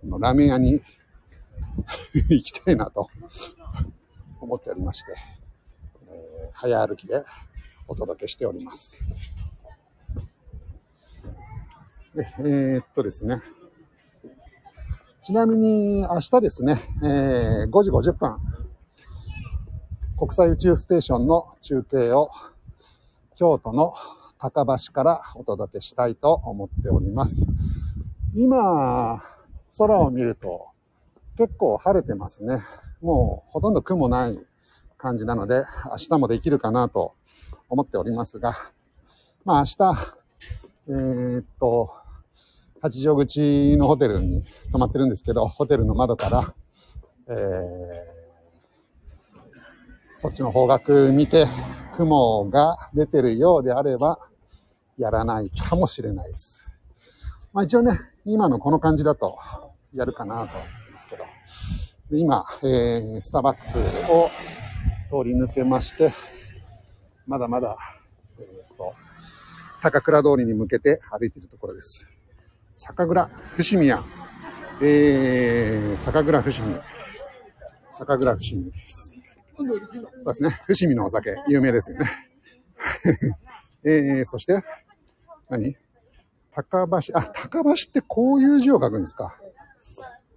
[0.00, 0.82] そのラーメン屋に
[2.28, 3.08] 行きたいなと
[4.40, 5.14] 思っておりまして、
[6.08, 7.24] えー、早歩きで
[7.88, 8.98] お届けしております。
[12.14, 13.42] で、えー、っとですね。
[15.24, 18.36] ちなみに明日ですね、えー、5時50分、
[20.16, 22.30] 国際宇宙ステーションの中継を
[23.34, 23.94] 京都の
[24.38, 27.46] 高橋からお届けしたいと思っております。
[28.32, 29.24] 今、
[29.76, 30.68] 空を見ると
[31.36, 32.62] 結構晴れてますね。
[33.00, 34.38] もうほとんど雲ない
[34.98, 37.14] 感じなので、明日もできるかなと
[37.68, 38.52] 思っておりますが、
[39.44, 40.16] まあ明日、
[40.86, 42.03] えー、っと、
[42.84, 46.54] 八丈口のホテルに泊まってるんですけど、ホテルの窓から、
[47.28, 47.34] えー、
[50.14, 51.46] そっちの方角見て、
[51.94, 54.18] 雲が出てるようであれば、
[54.98, 56.78] やらないかもしれないです。
[57.54, 59.38] まあ一応ね、今のこの感じだと、
[59.94, 60.50] やるかなと思
[60.88, 61.24] うんですけど、
[62.10, 63.78] 今、えー、スターバックス
[64.10, 64.28] を
[65.08, 66.12] 通り抜けまして、
[67.26, 67.78] まだまだ、
[68.38, 68.92] えっ、と、
[69.80, 72.13] 高倉通りに向けて歩いているところです。
[72.74, 74.04] 酒蔵伏見屋。
[74.82, 76.76] えー、酒蔵伏見。
[77.88, 78.72] 酒蔵伏見。
[79.56, 80.50] そうですね。
[80.66, 82.06] 伏見のお酒、有名ですよね。
[83.84, 84.64] えー、そして、
[85.48, 85.76] 何？
[86.50, 89.38] 高橋、あ、高橋ってこういう字を書くんですか。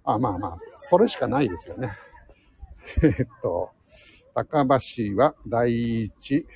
[0.04, 1.90] あ、まあまあ、それしかないですよね。
[3.02, 3.70] えっと、
[4.34, 6.46] 高橋は第一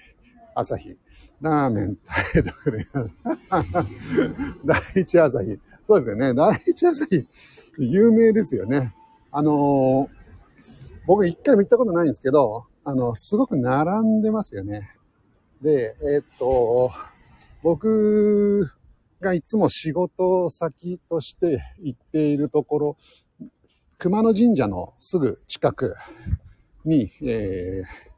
[0.55, 0.97] 朝日。
[1.41, 1.99] ラーメン
[2.33, 2.87] 食べてくれ。
[4.65, 5.59] 第一朝日。
[5.83, 6.35] そうですよね。
[6.35, 7.27] 第一朝日、
[7.79, 8.95] 有名ですよね。
[9.31, 10.09] あのー、
[11.07, 14.95] 僕一回も行ったことないんですけど、あの、すごく並んでますよね。
[15.63, 16.91] で、えー、っと、
[17.63, 18.71] 僕
[19.21, 22.97] がいつも仕事先として行っているところ、
[23.99, 25.95] 熊野神社のすぐ近く
[26.85, 28.12] に、えー、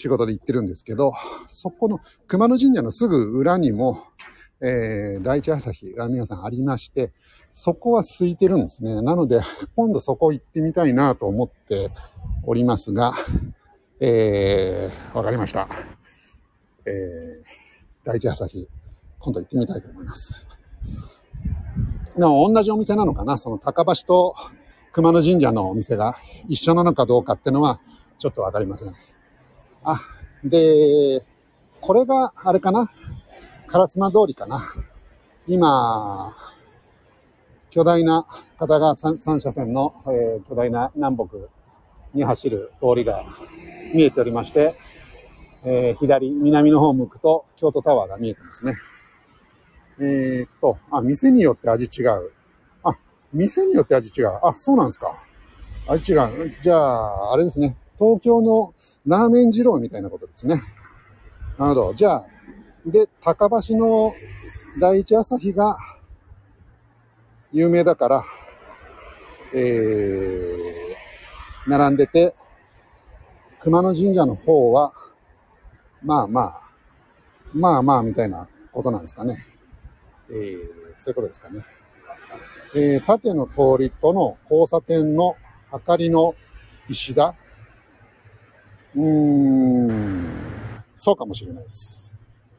[0.00, 1.12] 仕事で行ってるんですけど、
[1.48, 4.02] そこの熊野神社のすぐ裏にも、
[4.60, 7.12] えー、第一朝日ラーメン屋さんありまして、
[7.52, 9.02] そこは空いてるんですね。
[9.02, 9.40] なので、
[9.76, 11.90] 今度そこ行ってみたいなと思って
[12.44, 13.12] おりますが、
[14.00, 15.68] えー、わかりました。
[16.86, 17.44] えー、
[18.04, 18.68] 第一朝日、
[19.18, 20.46] 今度行ってみたいと思います。
[22.16, 23.38] でも同じお店なのかな？
[23.38, 24.34] その高橋と
[24.92, 26.16] 熊野神社のお店が
[26.48, 27.80] 一緒なのかどうかってのは
[28.18, 28.92] ちょっとわかりません。
[29.82, 30.00] あ、
[30.44, 31.22] で、
[31.80, 32.90] これが、あれかな？
[33.68, 34.74] 烏丸通りかな？
[35.46, 36.34] 今、
[37.70, 38.26] 巨大な
[38.58, 41.36] 片側 3, 3車線の、えー、巨大な南北
[42.14, 43.24] に走る通りが
[43.94, 44.74] 見えておりまして、
[45.64, 48.74] えー、左、南の方向くと京都タワーが見えてますね。
[50.00, 52.32] えー、っと、あ、店によって味違う。
[52.82, 52.94] あ、
[53.32, 54.40] 店によって味違う。
[54.42, 55.22] あ、そうなんですか。
[55.86, 56.56] 味違う。
[56.62, 57.76] じゃあ、あれですね。
[58.00, 58.72] 東京の
[59.06, 60.62] ラーメン二郎みたいなことですね。
[61.58, 61.94] なるほど。
[61.94, 62.26] じゃあ、
[62.86, 64.14] で、高橋の
[64.80, 65.76] 第一朝日が
[67.52, 68.24] 有名だから、
[69.52, 72.34] えー、並んでて、
[73.58, 74.94] 熊野神社の方は、
[76.02, 76.70] まあまあ、
[77.52, 79.44] まあまあみたいなことなんですかね。
[80.30, 80.58] えー、
[80.96, 81.62] そういうことですかね。
[82.74, 85.36] えー、縦の通りとの交差点の
[85.70, 86.34] 明かりの
[86.88, 87.34] 石田
[88.96, 90.26] うーん、
[90.96, 92.16] そうかもしれないです。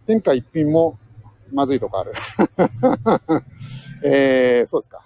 [0.08, 0.98] 天下一品も
[1.52, 2.14] まずいとこある。
[4.04, 5.06] えー、そうですか。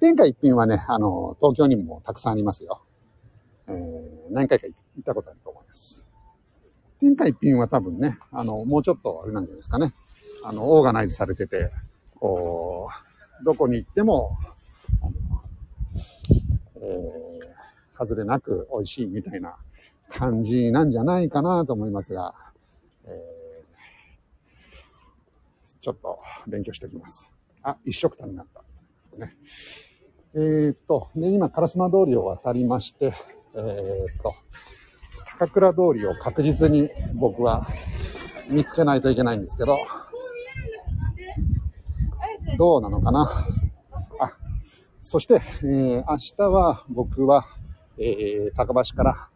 [0.00, 2.82] 天下一品はね、あの、東京にもたくさんありますよ。
[3.68, 6.10] えー、何回か行ったことあると思います。
[6.98, 9.94] 天下一品は多分ね、あの、もうちょっとあれなんじゃないですかね。
[10.42, 11.70] あの、オーガナイズされてて、
[12.14, 12.88] こ
[13.42, 14.36] う、どこに行っても、
[15.02, 15.12] あの、
[16.80, 19.56] えー、外れなく美味しいみたいな
[20.10, 22.34] 感じなんじゃないかなと思いますが、
[23.06, 27.30] えー、ちょっと勉強しておきます。
[27.62, 28.62] あ、一食単になった。
[29.18, 29.36] ね。
[30.34, 33.14] えー、っと、で、今、烏丸通りを渡りまして、
[33.54, 34.34] えー、っと、
[35.38, 37.66] 高倉通りを確実に僕は
[38.48, 39.78] 見つけないといけないんですけど、
[42.56, 43.30] どうなのかな？
[44.20, 44.32] あ、
[45.00, 47.46] そして、えー、明日は僕は、
[47.98, 49.28] えー、高橋から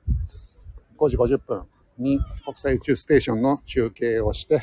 [0.99, 1.63] 5時50分
[1.99, 4.63] に国際宇宙ステーションの中継をして、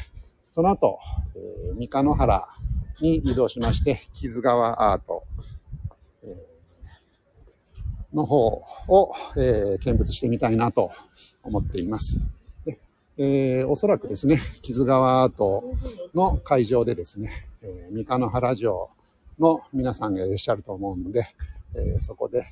[0.51, 0.99] その後、
[1.35, 2.47] えー、三日野原
[3.01, 5.23] に移動しまして、木津川アート、
[6.23, 10.91] えー、の方を、えー、見物してみたいなと
[11.43, 12.19] 思っています。
[12.65, 12.79] で
[13.17, 15.63] えー、おそらくですね、木津川アート
[16.13, 18.89] の会場でですね、えー、三日野原城
[19.39, 21.27] の皆さんがいらっしゃると思うので、
[21.75, 22.45] えー、そこで、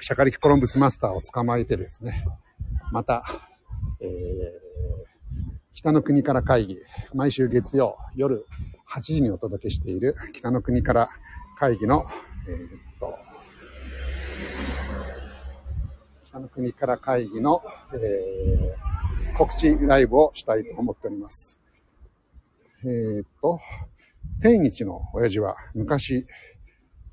[0.00, 2.24] シャカリキコロンブスマスターを捕まえてですね、
[2.92, 3.24] また、
[4.00, 4.08] えー、
[5.72, 6.78] 北の国から会議、
[7.14, 8.46] 毎週月曜夜
[8.88, 11.08] 8時にお届けしている北の国から
[11.58, 12.06] 会議の、
[12.48, 12.68] えー、っ
[13.00, 13.18] と、
[16.28, 17.60] 北の国から会議の、
[17.94, 21.60] えー、告知ライブをしたいと思っております。
[22.84, 23.58] えー、っと、
[24.40, 26.24] 天一の親父は昔、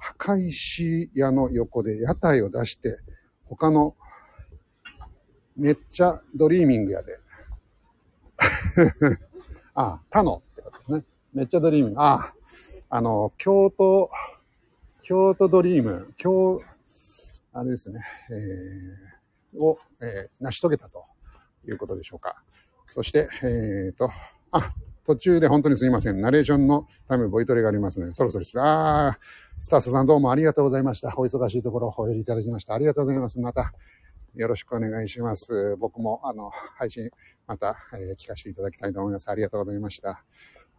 [0.06, 2.99] 墓石屋の横で屋台を出して、
[3.45, 3.95] 他の
[5.58, 7.18] めっちゃ dreaming やで。
[9.74, 11.03] あ、他のってことね。
[11.34, 12.02] めっちゃ dreaming。
[12.01, 12.34] あ、
[12.89, 14.12] あの、京都、
[15.01, 16.62] 京都ドリーム、京、
[17.51, 21.06] あれですね、えー、を、えー、成し遂げたと
[21.68, 22.43] いうことでしょうか。
[22.86, 24.10] そして、えっ、ー、と、
[24.51, 24.76] あ、
[25.06, 26.22] 途中で本当にすいません。
[26.22, 28.60] ナレーションのためボイトレがありますので、そろそろです。
[28.60, 31.14] あー、スタッフさんどうもありがとうございました。
[31.18, 32.74] お忙しいところお入りいただきました。
[32.74, 33.39] ありがとうございます。
[33.39, 33.74] また、
[34.36, 35.78] よろしくお願いします。
[35.78, 37.10] 僕も、あの、配信、
[37.47, 39.30] また、えー、聞かせていただきたいと思います。
[39.30, 40.26] ありがとうございました。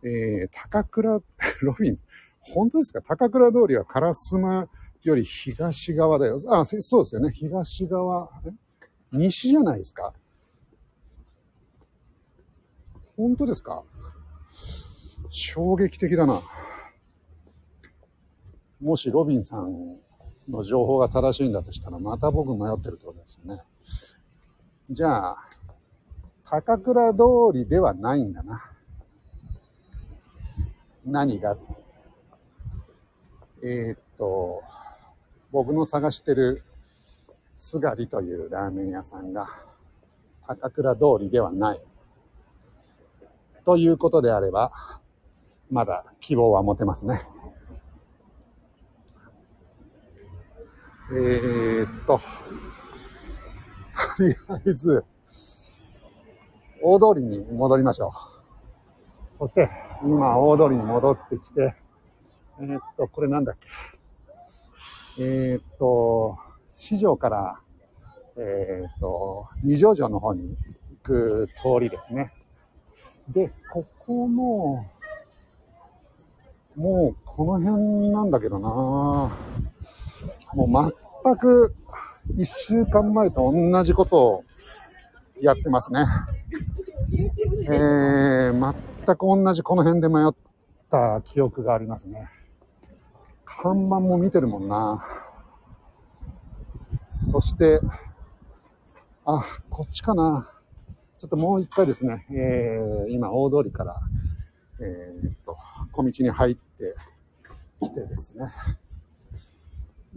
[0.03, 1.21] えー、高倉、
[1.63, 1.97] ロビン、
[2.41, 3.01] 本当ですか？
[3.03, 4.69] 高倉通りは烏丸
[5.03, 6.39] より東側だよ。
[6.51, 7.33] あ、そうですよね。
[7.33, 8.29] 東側、
[9.11, 10.13] 西じゃないですか？
[13.17, 13.85] 本当ですか？
[15.31, 16.43] 衝撃的だな。
[18.81, 19.97] もしロビンさん
[20.49, 23.63] の情報が正しいんだとしたら、また僕迷ってるってことですよね。
[24.91, 25.37] じゃあ、
[26.45, 27.19] 高倉通
[27.55, 28.71] りではないんだな。
[31.05, 31.57] 何が？
[33.63, 34.63] えー、っと、
[35.51, 36.63] 僕の探してる
[37.57, 39.49] すがりというラーメン屋さんが
[40.47, 41.81] 高倉通りではない。
[43.65, 44.71] ということであれば、
[45.71, 47.27] まだ希望は持てますね。
[51.13, 52.23] えー、っと、と
[54.25, 55.05] りあえず、
[56.83, 58.11] 大通りに戻りましょう。
[59.37, 59.71] そして、
[60.03, 61.77] 今、大通りに戻ってきて、
[62.61, 63.57] えー、っと、これなんだっ
[65.17, 65.23] け？
[65.23, 66.39] えー、っと、
[66.77, 67.61] 市場から、
[68.37, 72.33] えっと、二条城の方に行く通りですね。
[73.29, 74.87] で、ここも、
[76.75, 79.76] もうこの辺なんだけどなぁ
[80.57, 80.95] もう
[81.25, 81.75] 全く
[82.39, 84.45] 一週間前と同じことを
[85.39, 86.07] やってますね。
[87.69, 90.35] えー、全く同じこの辺で迷っ
[90.91, 92.31] た記憶がありますね。
[93.45, 95.05] 看板も見てるもんな。
[97.11, 97.81] そして、
[99.27, 100.51] あ、こっちかな。
[101.19, 104.01] ちょっともう一回ですね、えー、今大通りから、
[104.81, 105.55] えー、っと、
[105.93, 106.95] 小道に入って
[107.83, 108.47] きてですね、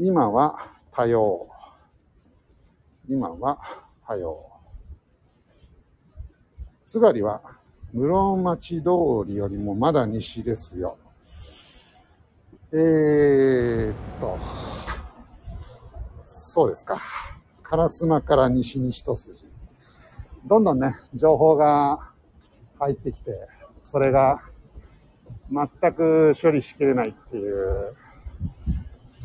[0.02, 0.56] 今は
[0.93, 1.50] 多様。
[3.10, 3.60] 今は
[4.08, 4.50] 多様。
[6.82, 7.41] 津軽は
[7.91, 8.84] 室町通
[9.28, 10.97] りよりもまだ西ですよ。
[12.72, 14.38] えー、っと、
[16.24, 17.02] そうですか。
[17.66, 19.47] 烏丸から西に一筋。
[20.45, 22.14] どんどんね、情報が
[22.80, 23.32] 入ってきて、
[23.82, 24.39] それが
[25.52, 27.97] 全く処理しきれないっていう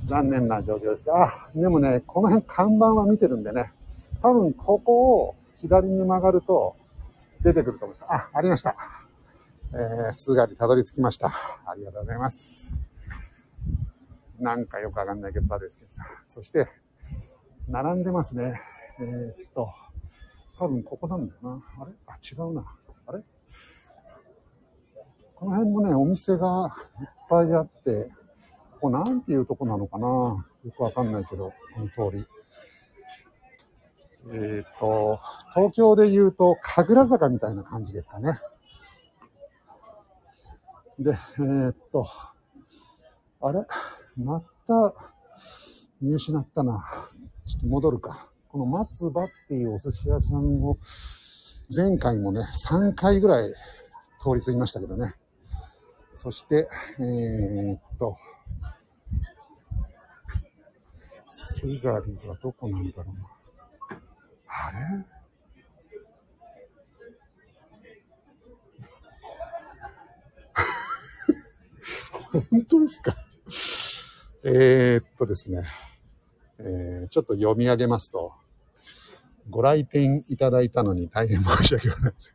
[0.06, 3.72] 残念な状況ですが、あ、でもね、この辺看板は見てるんでね、
[4.22, 6.76] 多分ここを左に曲がると
[7.42, 8.10] 出てくると思います。
[8.10, 8.76] あ、ありました。
[9.72, 11.28] えー、すがりたどり着きました。
[11.66, 12.80] ありがとうございます。
[14.38, 16.04] なんかよくわかんないけど、たどり着きました。
[16.26, 16.68] そして、
[17.68, 18.60] 並んでますね。
[19.00, 19.68] えー、っと、
[20.58, 21.62] 多分ここなんだよな。
[21.80, 21.92] あれ？
[22.06, 22.64] あ、違うな。
[23.06, 23.22] あれ？
[25.34, 28.10] この辺もね、お店がいっぱいあって、
[28.84, 30.06] こなんていうとこなのかな？
[30.06, 30.44] よ
[30.76, 32.26] くわかんないけど、この通り。
[34.30, 35.18] えっ、と、
[35.54, 38.38] 東京で言うと、神楽坂みたいな感じですかね。
[40.98, 42.06] で、えー、っと、
[43.40, 43.66] あれ？
[44.18, 44.94] また、
[46.02, 46.84] 見失ったな。
[47.46, 48.28] ちょっと戻るか。
[48.48, 50.76] この松葉っていうお寿司屋さんを、
[51.74, 53.48] 前回もね、3回ぐらい
[54.20, 55.14] 通り過ぎましたけどね。
[56.14, 58.16] そして、えー、っと、
[61.28, 63.28] すがりはどこなんだろうな。
[64.46, 65.04] あれ？
[72.50, 73.14] 本当ですか？
[74.44, 75.64] えー、っとですね、
[76.58, 78.32] えー、ちょっと読み上げますと、
[79.50, 82.34] ご来店いただいたのに大変申し訳ございません。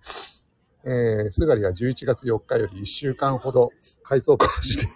[0.85, 3.71] えー、すがりは11月4日より1週間ほど
[4.03, 4.87] 改装工事で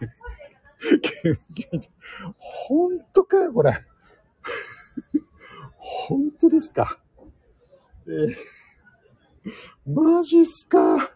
[2.37, 3.85] 本当かよ、これ。
[5.77, 6.99] 本当ですか。
[8.07, 8.35] えー、
[9.85, 11.13] マジっすか。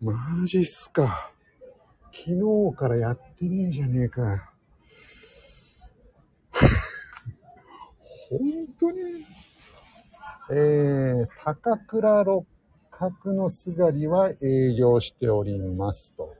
[0.00, 0.14] マ
[0.44, 1.32] ジっすか。
[2.12, 2.30] 昨
[2.70, 4.52] 日からやってねえじゃねえか。
[8.30, 8.40] 本
[8.78, 9.24] 当に
[10.50, 12.46] えー、高倉六
[12.90, 16.34] 角のすがりは営業しておりますと。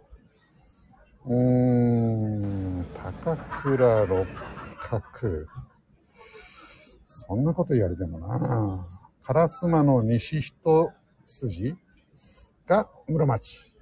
[1.25, 4.27] うーん、高倉六
[4.79, 5.47] 角。
[7.07, 8.87] そんなこと言われてもな。
[9.27, 10.93] 烏丸の西一
[11.25, 11.75] 筋
[12.67, 13.75] が室町。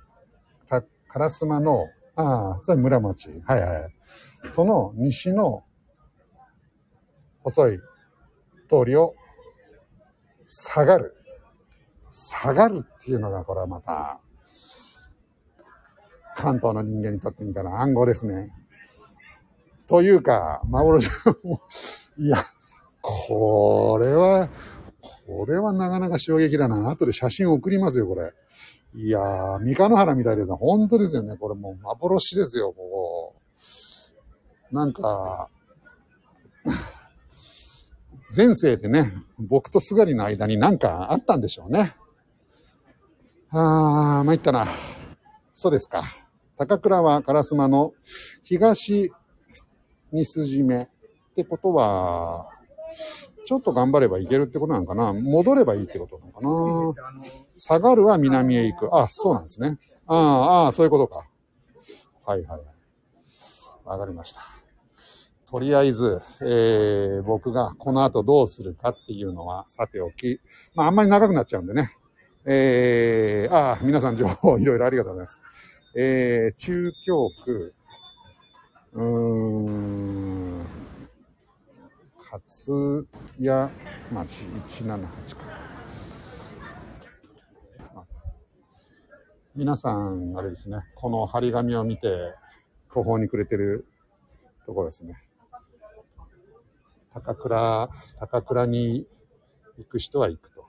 [1.13, 3.29] 烏丸の、ああ、それ村町。
[3.45, 3.93] はいはい。
[4.51, 5.65] その西の
[7.43, 7.79] 細い
[8.69, 9.17] 通りを
[10.55, 11.17] 下がる。
[12.11, 14.21] 下がるっていうのが、これはまた、
[16.37, 18.51] 関東の人間にとってみたら暗号ですね。
[19.87, 21.09] というか、幻、
[22.19, 22.45] いや、
[23.01, 24.51] これは、
[25.27, 26.91] これはなかなか衝撃だな。
[26.91, 28.35] 後で写真送りますよ、これ。
[28.95, 31.35] いやー、三日野原みたいです本当ですよね。
[31.39, 33.35] これもう幻ですよ、ここ。
[34.71, 35.49] なんか、
[38.35, 41.95] 前世でね、僕とすがりの間になんかあったんでしょうね。
[43.51, 44.67] あー、参ったな。
[45.55, 46.05] そうですか。
[46.57, 47.93] 高倉は烏丸の
[48.43, 49.13] 東
[50.13, 50.89] に筋目っ
[51.37, 52.49] てことは、
[53.45, 57.19] ちょっと頑張ればいけるってことなのかな戻ればいいってことなのかな
[57.55, 58.97] 下がるは南へ行く。
[58.97, 59.79] あ、そうなんですね。
[60.07, 61.27] ああ、ああ、そういうことか。
[62.25, 62.61] はいはい。
[63.85, 64.62] わかりました。
[65.53, 70.41] とりあえず、えー、僕がこの後どうするかっていうのはさておき、
[70.75, 71.95] まああんまり長くなっちゃうんでね。
[72.47, 75.41] えー、ああ、皆さん情報いろいろありがとうございます。
[75.95, 77.75] えー、中京区、
[78.95, 80.67] うーん、
[82.17, 83.07] 勝
[83.39, 83.71] 谷
[84.11, 85.45] 町178か。
[89.55, 92.09] 皆さん、あれですね、この張り紙を見て、
[92.91, 93.87] 途方に暮れてる
[94.65, 95.23] ところですね。
[97.15, 97.89] 高倉、
[98.21, 99.07] 高倉に
[99.79, 100.65] 行く人は行くと。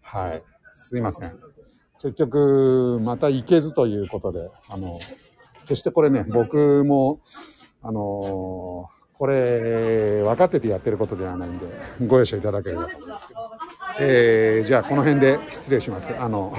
[0.00, 0.42] はい。
[0.72, 1.38] すいません。
[2.00, 4.98] 結局、また行けずということで、あの、
[5.62, 7.20] 決してこれね、僕も、
[7.82, 11.66] あのこれ、分かっててやってることではないんで、
[12.06, 13.40] ご容赦いただければと思いますけど。
[13.98, 16.14] えー、じゃあ、この辺で失礼します。
[16.14, 16.52] あの、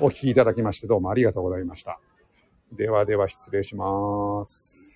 [0.00, 2.00] お聞きいただきましてどうもありがとうございました。
[2.72, 4.89] ではでは失礼します。